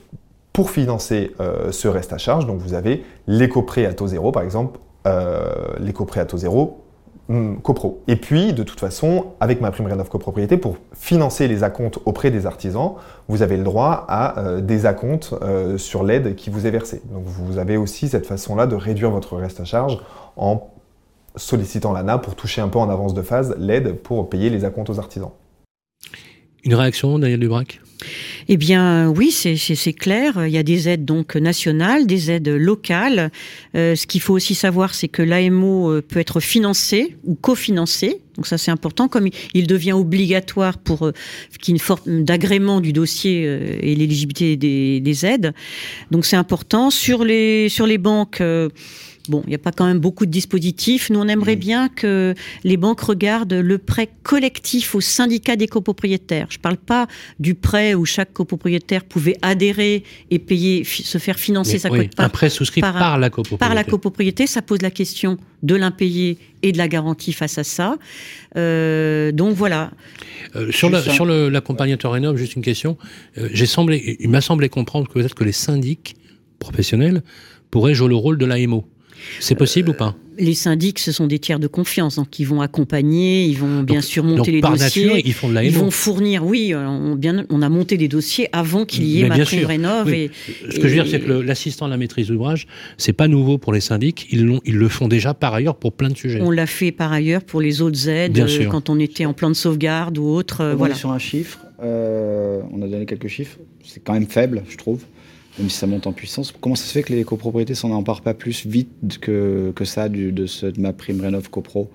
[0.52, 2.46] pour financer euh, ce reste à charge.
[2.46, 4.78] Donc vous avez l'éco-prêt à taux zéro, par exemple,
[5.80, 6.81] l'éco-prêt à taux zéro
[7.62, 8.02] copro.
[8.08, 12.30] Et puis, de toute façon, avec ma prime rénov copropriété, pour financer les acomptes auprès
[12.30, 12.94] des artisans,
[13.28, 17.00] vous avez le droit à euh, des acomptes euh, sur l'aide qui vous est versée.
[17.10, 19.98] Donc vous avez aussi cette façon-là de réduire votre reste à charge
[20.36, 20.68] en
[21.36, 24.90] sollicitant l'ANA pour toucher un peu en avance de phase l'aide pour payer les acomptes
[24.90, 25.30] aux artisans.
[26.64, 27.80] Une réaction, Daniel Dubrac?
[28.48, 30.46] Eh bien, oui, c'est clair.
[30.46, 33.30] Il y a des aides donc nationales, des aides locales.
[33.74, 38.20] Euh, ce qu'il faut aussi savoir, c'est que l'AMO euh, peut être financé ou cofinancé.
[38.36, 39.08] Donc ça, c'est important.
[39.08, 41.12] Comme il devient obligatoire pour euh,
[41.60, 45.52] qu'il y ait une forme d'agrément du dossier et l'éligibilité des, des, aides.
[46.10, 46.90] Donc c'est important.
[46.90, 48.42] Sur les banques
[49.28, 51.08] Bon, il n'y a pas quand même beaucoup de dispositifs.
[51.08, 56.48] Nous, on aimerait bien que les banques regardent le prêt collectif au syndicat des copropriétaires.
[56.50, 57.06] Je ne parle pas
[57.38, 61.98] du prêt où chaque copropriétaire pouvait adhérer et payer, se faire financer Mais sa oui,
[62.08, 63.58] cote un prêt souscrit par la copropriété.
[63.64, 67.64] Par la copropriété, ça pose la question de l'impayé et de la garantie face à
[67.64, 67.96] ça.
[68.56, 69.92] Euh, donc voilà.
[70.56, 72.98] Euh, sur le, Juste un- sur le- l'accompagnateur Rénov, juste une question.
[73.38, 76.16] Euh, j'ai semblé, il m'a semblé comprendre que peut-être que les syndics
[76.58, 77.22] professionnels
[77.70, 78.86] pourraient jouer le rôle de l'AMO.
[79.40, 82.60] C'est possible ou pas Les syndics, ce sont des tiers de confiance, donc ils vont
[82.60, 85.06] accompagner, ils vont bien Donc- sûr monter donc, les par dossiers.
[85.06, 87.96] nature, ils font de la Ils vont fournir, oui, euh, on, bien, on a monté
[87.96, 89.68] des dossiers avant qu'il y ait Mais ma bien prime sûr.
[89.68, 90.06] rénov.
[90.06, 90.30] Oui.
[90.48, 92.66] Et, Ce que je veux dire, c'est que l'assistant à la maîtrise d'ouvrage,
[92.96, 94.26] c'est pas nouveau pour les syndics.
[94.30, 96.40] Ils, le font déjà par ailleurs pour plein de sujets.
[96.40, 98.70] On l'a fait par ailleurs pour les autres aides, Bien euh, sûr.
[98.70, 100.60] quand on était en plan de sauvegarde ou autre.
[100.62, 100.94] euh, On voilà.
[100.94, 104.76] est sur un chiffre, euh, on a donné quelques chiffres, c'est quand même faible, je
[104.76, 105.04] trouve,
[105.58, 106.52] même si ça monte en puissance.
[106.60, 110.08] Comment ça se fait que les copropriétés s'en emparent pas plus vite que, que ça
[110.08, 111.90] du, de, ce, de ma prime Rénov CoPro?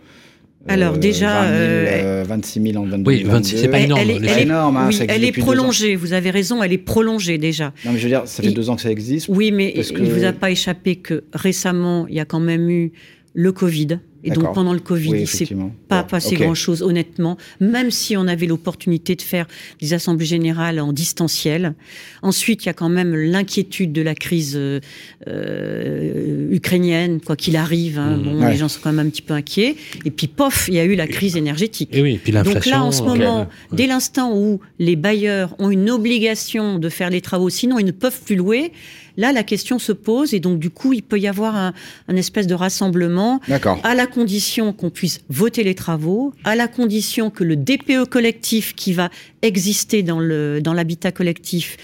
[0.69, 1.85] Alors, déjà, 20 000, euh,
[2.21, 4.89] euh, 26 000 en 22 Oui, 26, c'est pas énorme, Elle, est- elle énorme, hein,
[4.89, 7.71] oui, elle est prolongée, vous avez raison, elle est prolongée déjà.
[7.85, 9.27] Non, mais je veux dire, ça fait Il- deux ans que ça existe.
[9.29, 12.41] Oui, mais il ne que- vous a pas échappé que récemment, il y a quand
[12.41, 12.91] même eu
[13.33, 13.99] le Covid.
[14.27, 15.71] Et donc pendant le Covid, Oui, il s'est effectivement.
[15.87, 19.47] pas Bon, passé grand-chose, honnêtement, même si on avait l'opportunité de faire
[19.81, 21.73] des assemblées générales en distanciel.
[22.21, 24.79] Ensuite, il y a quand même l'inquiétude de la crise euh,
[25.27, 27.99] euh, ukrainienne, quoi qu'il arrive.
[27.99, 28.17] hein.
[28.17, 28.23] Mmh.
[28.23, 28.51] Bon, Ouais.
[28.51, 29.75] Les gens sont quand même un petit peu inquiets.
[30.05, 31.89] Et puis, pof, il y a eu la crise énergétique.
[31.91, 33.47] Et oui, et puis Donc là, en ce euh, moment, ouais.
[33.71, 37.91] dès l'instant où les bailleurs ont une obligation de faire les travaux, sinon ils ne
[37.91, 38.71] peuvent plus louer,
[39.17, 41.73] là, la question se pose et donc du coup, il peut y avoir un,
[42.07, 43.41] un espèce de rassemblement
[43.83, 48.75] à la condition qu'on puisse voter les travaux, à la condition que le DPE collectif
[48.75, 49.09] qui va
[49.41, 51.77] exister dans le dans l'habitat collectif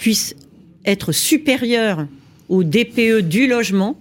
[0.00, 0.34] puisse
[0.84, 2.06] être supérieur
[2.48, 4.00] au DPE du logement,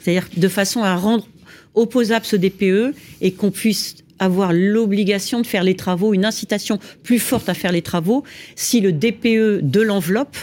[0.00, 1.26] c'est-à-dire de façon à rendre
[1.74, 7.18] opposable ce DPE et qu'on puisse avoir l'obligation de faire les travaux, une incitation plus
[7.18, 8.24] forte à faire les travaux
[8.56, 10.36] si le DPE de l'enveloppe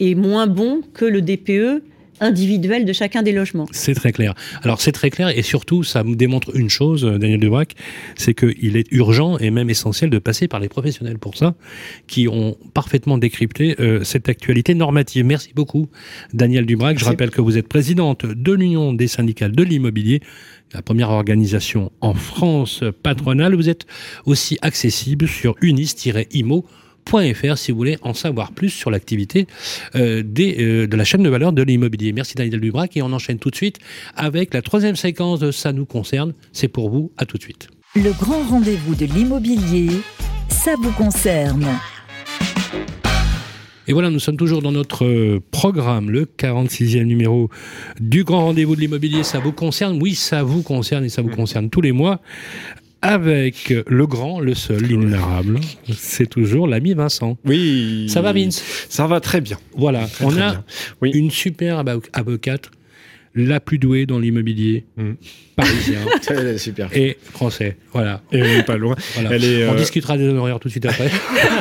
[0.00, 1.82] est moins bon que le DPE
[2.20, 3.66] individuel de chacun des logements.
[3.72, 4.34] C'est très clair.
[4.62, 7.74] Alors c'est très clair et surtout ça me démontre une chose, euh, Daniel Debrac,
[8.16, 11.54] c'est qu'il est urgent et même essentiel de passer par les professionnels pour ça,
[12.06, 15.24] qui ont parfaitement décrypté euh, cette actualité normative.
[15.24, 15.88] Merci beaucoup,
[16.32, 16.98] Daniel Dubrac.
[16.98, 20.20] Je rappelle que vous êtes présidente de l'Union des syndicats de l'immobilier,
[20.74, 23.54] la première organisation en France patronale.
[23.54, 23.86] Vous êtes
[24.26, 26.66] aussi accessible sur unis-imo
[27.06, 29.46] .fr si vous voulez en savoir plus sur l'activité
[29.94, 32.12] euh, des, euh, de la chaîne de valeur de l'immobilier.
[32.12, 33.78] Merci Daniel Dubrac et on enchaîne tout de suite
[34.16, 36.34] avec la troisième séquence de Ça nous concerne.
[36.52, 37.68] C'est pour vous, à tout de suite.
[37.96, 39.88] Le grand rendez-vous de l'immobilier,
[40.48, 41.66] ça vous concerne.
[43.88, 47.50] Et voilà, nous sommes toujours dans notre euh, programme, le 46e numéro
[47.98, 49.24] du grand rendez-vous de l'immobilier.
[49.24, 52.20] Ça vous concerne Oui, ça vous concerne et ça vous concerne tous les mois.
[53.02, 55.58] Avec le grand, le seul, l'inénarrable,
[55.96, 57.38] c'est toujours l'ami Vincent.
[57.46, 58.06] Oui.
[58.10, 58.62] Ça va, Vince?
[58.90, 59.58] Ça va très bien.
[59.74, 60.64] Voilà, Très, on très a.
[61.00, 61.10] Oui.
[61.14, 62.70] une super avo- avocate,
[63.34, 65.12] la plus douée dans l'immobilier, Mm.
[65.60, 66.88] Parisien super.
[66.94, 67.76] et français.
[67.92, 68.22] Voilà.
[68.32, 68.94] Et pas loin.
[69.14, 69.30] Voilà.
[69.32, 71.10] Elle est, On euh, discutera des honoraires tout de suite après.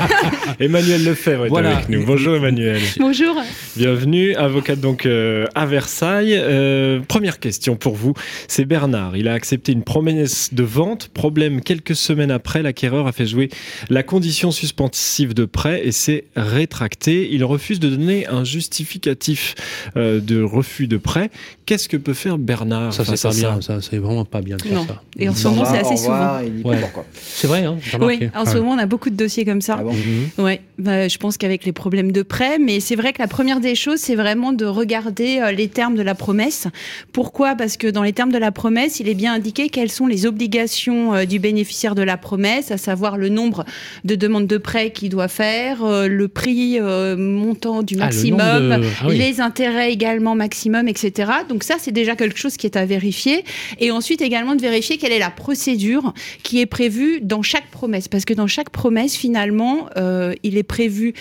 [0.60, 1.78] Emmanuel Lefebvre est Voilà.
[1.78, 2.06] avec nous.
[2.06, 2.82] Bonjour Emmanuel.
[3.00, 3.36] Bonjour.
[3.76, 6.36] Bienvenue, avocate donc euh, à Versailles.
[6.38, 8.14] Euh, première question pour vous,
[8.48, 9.18] c'est Bernard.
[9.18, 11.10] Il a accepté une promesse de vente.
[11.10, 13.50] Problème, quelques semaines après, l'acquéreur a fait jouer
[13.90, 17.30] la condition suspensive de prêt et s'est rétracté.
[17.32, 19.56] Il refuse de donner un justificatif
[19.98, 21.30] euh, de refus de prêt.
[21.66, 23.62] Qu'est-ce que peut faire Bernard ça, c'est pas bien.
[23.62, 24.88] Ça, c'est vraiment pas bien de faire Non.
[24.88, 25.02] ça.
[25.18, 26.40] Et en ce moment, c'est assez souvent.
[26.64, 26.78] Ouais.
[26.80, 27.06] pourquoi.
[27.16, 28.60] C'est vrai, hein Oui, en ce Ouais.
[28.62, 29.78] moment, on a beaucoup de dossiers comme ça.
[29.80, 30.44] Ah bon Mhm.
[30.46, 33.60] Ouais, bah, je pense qu'avec les problèmes de prêt, mais c'est vrai que la première
[33.60, 36.68] des choses, c'est vraiment de regarder euh, les termes de la promesse.
[37.14, 37.56] Pourquoi?
[37.56, 40.26] Parce que dans les termes de la promesse, il est bien indiqué quelles sont les
[40.26, 43.66] obligations euh, du bénéficiaire de la promesse, à savoir le nombre
[44.06, 48.06] de demandes de prêt qu'il doit faire, euh, le prix euh, montant du Ah, le
[48.06, 49.18] maximum, de- ah oui.
[49.18, 51.32] les intérêts également maximum, etc.
[51.50, 53.44] Donc ça, c'est déjà quelque chose qui est à vérifier.
[53.80, 56.14] Et ensuite également de vérifier quelle est la procédure
[56.44, 58.08] qui est prévue dans chaque promesse.
[58.08, 61.14] Parce que dans chaque promesse, finalement, euh, il est prévu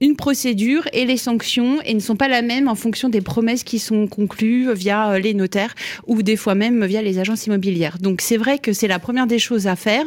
[0.00, 3.64] une procédure et les sanctions et ne sont pas la même en fonction des promesses
[3.64, 5.74] qui sont conclues via euh, les notaires
[6.06, 7.98] ou des fois même via les agences immobilières.
[8.00, 10.06] Donc c'est vrai que c'est la première des choses à faire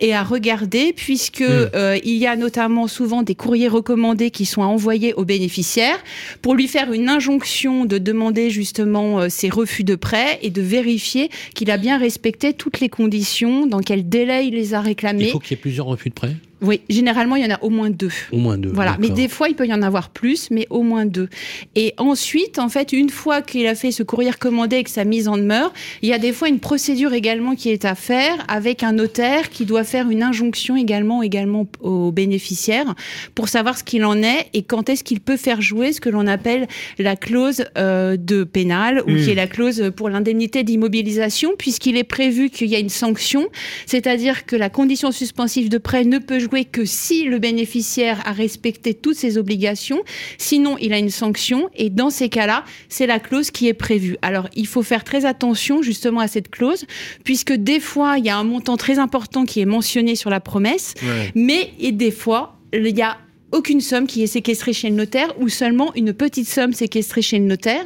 [0.00, 4.62] et à regarder puisque euh, il y a notamment souvent des courriers recommandés qui sont
[4.62, 5.98] à envoyer aux bénéficiaires
[6.40, 10.62] pour lui faire une injonction de demander justement euh, ses refus de prêt et de
[10.62, 14.86] vérifier qu'il a bien respecté toutes les conditions, dans quel délai il les a Il
[14.86, 15.28] réclamés.
[15.28, 16.34] faut qu'il y ait plusieurs refus de prêt?
[16.64, 18.10] Oui, généralement, il y en a au moins deux.
[18.32, 18.70] Au moins deux.
[18.70, 21.28] Voilà, mais des fois, il peut y en avoir plus, mais au moins deux.
[21.74, 25.04] Et ensuite, en fait, une fois qu'il a fait ce courrier recommandé et que sa
[25.04, 28.44] mise en demeure, il y a des fois une procédure également qui est à faire
[28.48, 32.94] avec un notaire qui doit faire une injonction également, également au bénéficiaire
[33.34, 36.08] pour savoir ce qu'il en est et quand est-ce qu'il peut faire jouer ce que
[36.08, 36.66] l'on appelle
[36.98, 42.04] la clause euh, de pénal ou qui est la clause pour l'indemnité d'immobilisation puisqu'il est
[42.04, 43.48] prévu qu'il y a une sanction,
[43.86, 48.30] c'est-à-dire que la condition suspensive de prêt ne peut jouer que si le bénéficiaire a
[48.32, 50.02] respecté toutes ses obligations,
[50.38, 54.16] sinon il a une sanction et dans ces cas-là, c'est la clause qui est prévue.
[54.22, 56.84] Alors il faut faire très attention justement à cette clause
[57.24, 60.40] puisque des fois il y a un montant très important qui est mentionné sur la
[60.40, 61.32] promesse, Ouais.
[61.34, 63.18] mais et des fois il y a
[63.52, 67.38] aucune somme qui est séquestrée chez le notaire ou seulement une petite somme séquestrée chez
[67.38, 67.84] le notaire.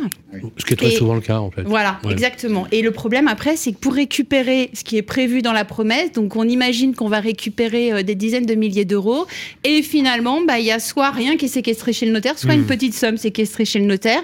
[0.57, 1.63] Ce qui est très Et- souvent le cas, en fait.
[1.63, 2.13] Voilà, Ouais.
[2.13, 2.67] exactement.
[2.73, 6.13] Et le problème après, c'est que pour récupérer ce qui est prévu dans la promesse,
[6.13, 9.27] donc on imagine qu'on va récupérer euh, des dizaines de milliers d'euros,
[9.65, 12.55] et finalement, bah, il y a soit rien qui est séquestré chez le notaire, soit
[12.55, 14.23] une petite somme séquestrée chez le notaire.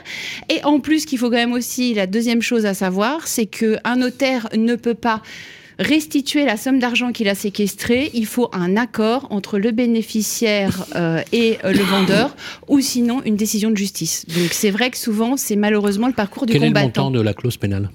[0.49, 3.97] Et en plus, qu'il faut quand même aussi, la deuxième chose à savoir, c'est qu'un
[3.97, 5.21] notaire ne peut pas
[5.79, 11.21] restituer la somme d'argent qu'il a séquestrée, il faut un accord entre le bénéficiaire euh,
[11.33, 12.37] et euh, le vendeur,
[12.69, 14.25] ou sinon une décision de justice.
[14.29, 17.05] Donc c'est vrai que souvent, c'est malheureusement le parcours du Quel est le combattant.
[17.05, 17.91] montant de la clause pénale?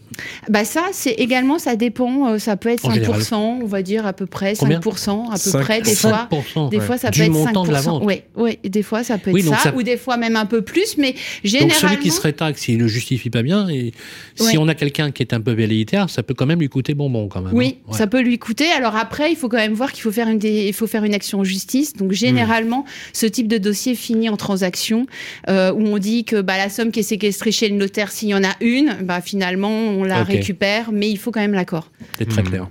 [0.49, 2.33] Bah ça, c'est également, ça dépend.
[2.33, 4.79] euh, ça peut être En 5%, on va dire à peu près, Combien?
[4.79, 5.61] 5% à peu 5%.
[5.61, 5.81] près.
[5.81, 6.83] Des fois, 5%, des ouais.
[6.85, 7.67] fois ça Du peut être montant 5%.
[7.67, 8.03] de la vente.
[8.05, 10.35] Oui, oui, des fois ça peut être Oui, donc ça, ça- ou des fois même
[10.35, 11.73] un peu plus, mais Donc généralement.
[11.79, 13.93] celui qui se rétracte, s'il ne justifie pas bien, et
[14.35, 14.57] si Ouais.
[14.57, 17.27] on a quelqu'un qui est un peu velléitaire, ça peut quand même lui coûter bonbon
[17.27, 17.53] quand même.
[17.53, 17.97] Oui, Ouais.
[17.97, 18.69] ça peut lui coûter.
[18.71, 21.03] Alors après, il faut quand même voir qu'il faut faire une, dé- il faut faire
[21.03, 21.93] une action en justice.
[21.93, 25.05] Donc généralement, ce type de dossier finit en transaction
[25.49, 28.29] euh, où on dit que bah, la somme qui est séquestrée chez le notaire, s'il
[28.29, 31.91] y en a une, bah, finalement on la récupère, mais il faut quand même l'accord.
[32.17, 32.47] C'est très Hmm.
[32.49, 32.67] clair.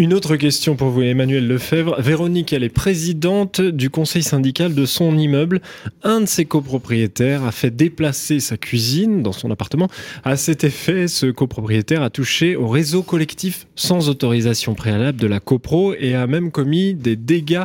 [0.00, 2.00] Une autre question pour vous, Emmanuel Lefebvre.
[2.00, 5.60] Véronique, elle est présidente du conseil syndical de son immeuble.
[6.04, 9.88] Un de ses copropriétaires a fait déplacer sa cuisine dans son appartement.
[10.22, 15.40] À cet effet, ce copropriétaire a touché au réseau collectif sans autorisation préalable de la
[15.40, 17.64] copro et a même commis des dégâts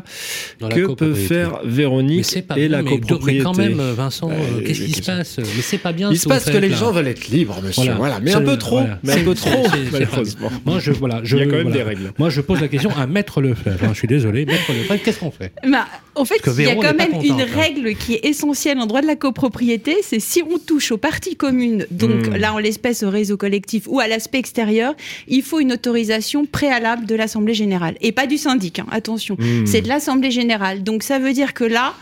[0.60, 3.38] Dans que peut faire Véronique Mais c'est pas et bien, la mais, copropriété.
[3.38, 5.38] mais quand même, Vincent, Ouais, euh, qu'est-ce qui se passe?
[5.38, 6.10] Mais c'est pas bien.
[6.12, 7.92] Il se passe que les gens veulent être libres, monsieur.
[7.96, 8.80] Voilà, mais Ça, un peu trop.
[8.80, 8.98] voilà.
[9.04, 10.50] Mais un peu C'est- trop, malheureusement.
[10.66, 11.78] Moi, je, voilà, je, Il y a quand même voilà.
[11.78, 12.12] des règles.
[12.24, 13.84] Moi, je pose la question à Maître Lefebvre.
[13.84, 15.52] hein, je suis désolé, Maître Lefebvre, qu'est-ce qu'on fait?
[15.70, 17.46] Bah, en fait, il y a quand même une hein.
[17.54, 21.36] règle qui est essentielle en droit de la copropriété, c'est si on touche aux parties
[21.36, 22.36] communes, donc Hmm.
[22.38, 24.96] là en l'espèce au réseau collectif ou à l'aspect extérieur,
[25.28, 28.80] il faut une autorisation préalable de l'Assemblée générale et pas du syndic.
[28.80, 29.66] hein, attention, Hmm.
[29.66, 30.82] c'est de l'Assemblée générale.
[30.82, 31.94] Donc ça veut dire que là,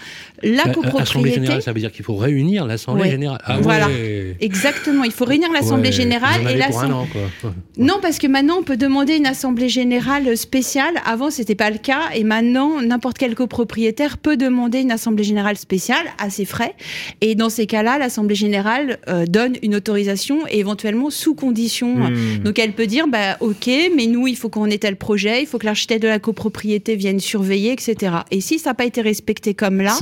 [0.44, 1.34] la Euh, Assemblée copropriété.
[1.36, 3.12] générale, ça veut dire qu'il faut réunir l'Assemblée Ouais.
[3.12, 3.42] générale.
[3.46, 4.36] Ah voilà, ouais.
[4.39, 5.04] exactement.
[5.04, 5.92] Il faut réunir l'Assemblée Ouais.
[5.96, 7.06] générale et l'Assemblée.
[7.78, 10.94] Non, parce que maintenant, on peut demander une assemblée générale spéciale.
[11.06, 12.10] Avant, c'était pas le cas.
[12.16, 16.76] Et maintenant, n'importe quel copropriétaire peut demander une assemblée générale spéciale à ses frais.
[17.22, 21.96] Et dans ces cas-là, l'assemblée générale euh, donne une autorisation et éventuellement sous condition.
[21.96, 22.39] Hmm.
[22.44, 25.48] Donc, elle peut dire, bah, OK, mais nous, il faut qu'on ait tel projet, il
[25.48, 28.16] faut que l'architecte de la copropriété vienne surveiller, etc.
[28.32, 29.98] Et si ça n'a pas été respecté comme là,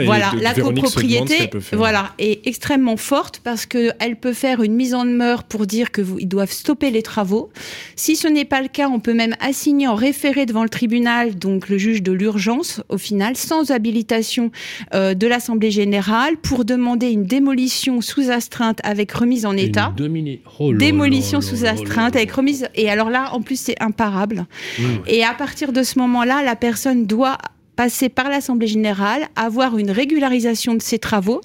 [0.00, 1.78] Et voilà, de- la Véronique se demande ce copropriété, qu'elle peut faire.
[1.78, 5.90] voilà, est extrêmement forte parce que elle peut faire une mise en demeure pour dire
[5.92, 7.50] que vous, ils doivent stopper les travaux.
[7.96, 11.36] Si ce n'est pas le cas, on peut même assigner en référé devant le tribunal,
[11.36, 14.50] donc le juge de l'urgence, au final, sans habilitation
[14.94, 19.92] euh, de l'Assemblée générale, pour demander une démolition sous astreinte avec remise en état.
[19.98, 22.68] Une domini- Oh Démolition sous astreinte avec remise.
[22.74, 24.46] Et alors là, en plus, c'est imparable.
[24.78, 24.82] Mmh.
[25.06, 27.38] Et à partir de ce moment-là, la personne doit
[27.82, 31.40] passer par l'Assemblée générale, avoir une régularisation de ses travaux.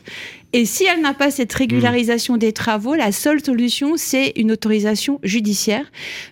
[0.53, 5.19] Et si elle n'a pas cette régularisation des travaux, la seule solution, c'est une autorisation
[5.23, 5.85] judiciaire.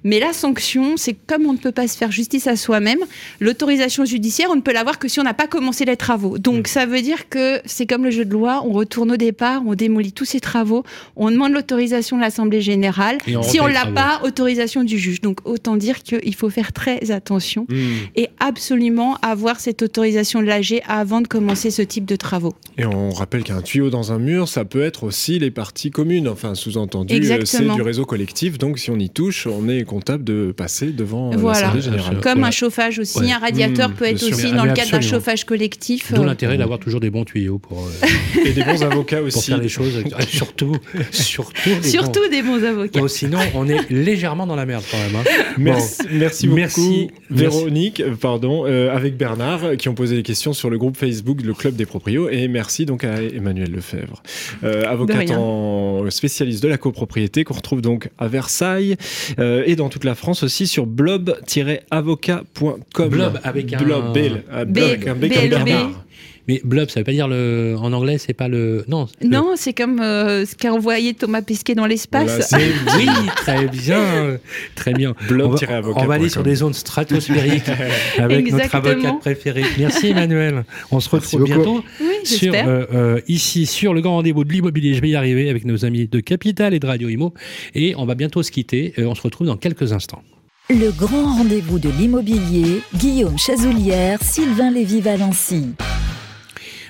[0.03, 2.99] Mais la sanction, c'est comme on ne peut pas se faire justice à soi-même,
[3.39, 6.37] l'autorisation judiciaire, on ne peut l'avoir que si on n'a pas commencé les travaux.
[6.37, 9.63] Donc ça veut dire que c'est comme le jeu de loi, on retourne au départ,
[9.65, 10.83] on démolit tous ces travaux,
[11.15, 13.17] on demande l'autorisation de l'Assemblée générale.
[13.27, 15.21] On Si on les l'a pas, autorisation du juge.
[15.21, 18.07] Donc autant dire qu'il faut faire très attention Hmm.
[18.15, 22.53] et absolument avoir cette autorisation de l'AG avant de commencer ce type de travaux.
[22.77, 26.27] Et on rappelle qu'un tuyau dans un mur, ça peut être aussi les parties communes.
[26.27, 28.57] Enfin, sous-entendu, euh, c'est du réseau collectif.
[28.57, 31.61] Donc, si on y touche, on est comptable de passer devant euh, Voilà.
[31.61, 32.19] l'Assemblée générale.
[32.21, 33.31] Comme un chauffage aussi, Ouais.
[33.31, 36.11] un radiateur Mmh, peut être aussi Mais- dans le cadre d'un chauffage collectif.
[36.13, 38.07] D'où euh, l'intérêt d'avoir toujours des bons tuyaux pour, euh,
[38.45, 39.47] Et des bons avocats pour aussi.
[39.51, 39.93] faire les choses.
[40.29, 40.75] surtout,
[41.11, 43.01] surtout, des Surtout bons- des bons avocats.
[43.07, 45.15] Sinon, on est légèrement dans la merde quand même.
[45.15, 45.23] hein.
[45.57, 46.09] Merci, Bon.
[46.13, 47.09] merci beaucoup, Merci.
[47.29, 51.53] Véronique, pardon, euh, avec Bernard, qui ont posé des questions sur le groupe Facebook, le
[51.53, 52.29] Club des Proprios.
[52.29, 53.94] Et merci donc à Emmanuel Lefebvre.
[53.95, 54.21] Lefebvre,
[54.63, 58.95] euh, avocate en spécialiste de la copropriété qu'on retrouve donc à Versailles
[59.39, 63.09] euh, et dans toute la France aussi sur blob-avocat.com.
[63.09, 64.15] Blob avec un Blob,
[64.51, 66.05] avec un B comme Bernard.
[66.47, 67.75] Mais blob, ça veut pas dire le.
[67.79, 68.85] En anglais, c'est pas le.
[68.87, 69.07] Non.
[69.21, 72.51] le- Non, c'est comme euh, ce qu'a envoyé Thomas Pesquet dans l'espace.
[72.53, 72.67] Mais
[72.97, 74.37] oui, très bien,
[74.75, 75.13] très bien.
[75.19, 75.93] On va, Blob-avocat.com.
[75.97, 77.63] on va aller sur des zones stratosphériques
[78.17, 78.83] avec notre Exactement.
[78.91, 79.63] avocate préférée.
[79.79, 80.65] Merci Emmanuel.
[80.91, 82.67] On se retrouve bientôt Oui, sur, j'espère.
[82.67, 84.93] euh, euh, ici sur le grand rendez-vous de l'immobilier.
[84.93, 87.33] Je vais y arriver avec nos amis de Capital et de Radio Imo.
[87.73, 88.93] Et on va bientôt se quitter.
[88.99, 90.21] Euh, on se retrouve dans quelques instants.
[90.69, 95.75] Le grand rendez-vous de l'immobilier, Guillaume Chazoulière, Sylvain Lévy-Valency.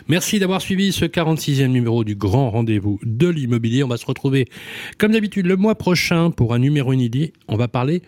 [0.08, 3.84] Merci d'avoir suivi ce 46e numéro du grand rendez-vous de l'immobilier.
[3.84, 4.46] On va se retrouver
[5.00, 7.34] comme d'habitude le mois prochain pour un numéro inédit.
[7.48, 8.04] On va parler,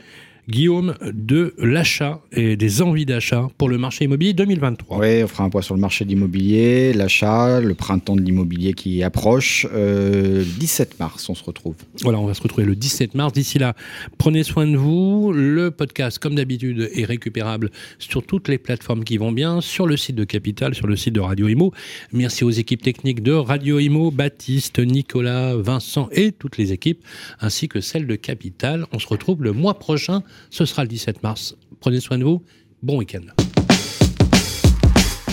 [0.49, 4.98] Guillaume, de l'achat et des envies d'achat pour le marché immobilier 2023.
[4.98, 8.74] Oui, on fera un point sur le marché de l'immobilier, l'achat, le printemps de l'immobilier
[8.74, 9.68] qui approche.
[9.74, 11.76] Euh, 17 mars, on se retrouve.
[12.02, 13.34] Voilà, on va se retrouver le 17 mars.
[13.34, 13.76] D'ici là,
[14.18, 15.34] prenez soin de vous.
[15.34, 17.69] Le podcast, comme d'habitude, est récupérable
[17.99, 21.14] sur toutes les plateformes qui vont bien, sur le site de Capital, sur le site
[21.14, 21.74] de Radio Imo.
[22.14, 27.03] Merci aux équipes techniques de Radio Imo, Baptiste, Nicolas, Vincent et toutes les équipes,
[27.41, 28.86] ainsi que celles de Capital.
[28.94, 30.24] On se retrouve le mois prochain.
[30.49, 31.55] Ce sera le 17 mars.
[31.80, 32.43] Prenez soin de vous.
[32.81, 33.26] Bon week-end.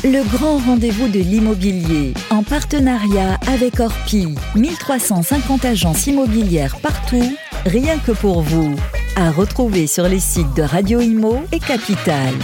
[0.05, 8.13] Le grand rendez-vous de l'immobilier, en partenariat avec Orpi, 1350 agences immobilières partout, rien que
[8.13, 8.77] pour vous.
[9.17, 12.35] À retrouver sur les sites de Radio Imo et Capital.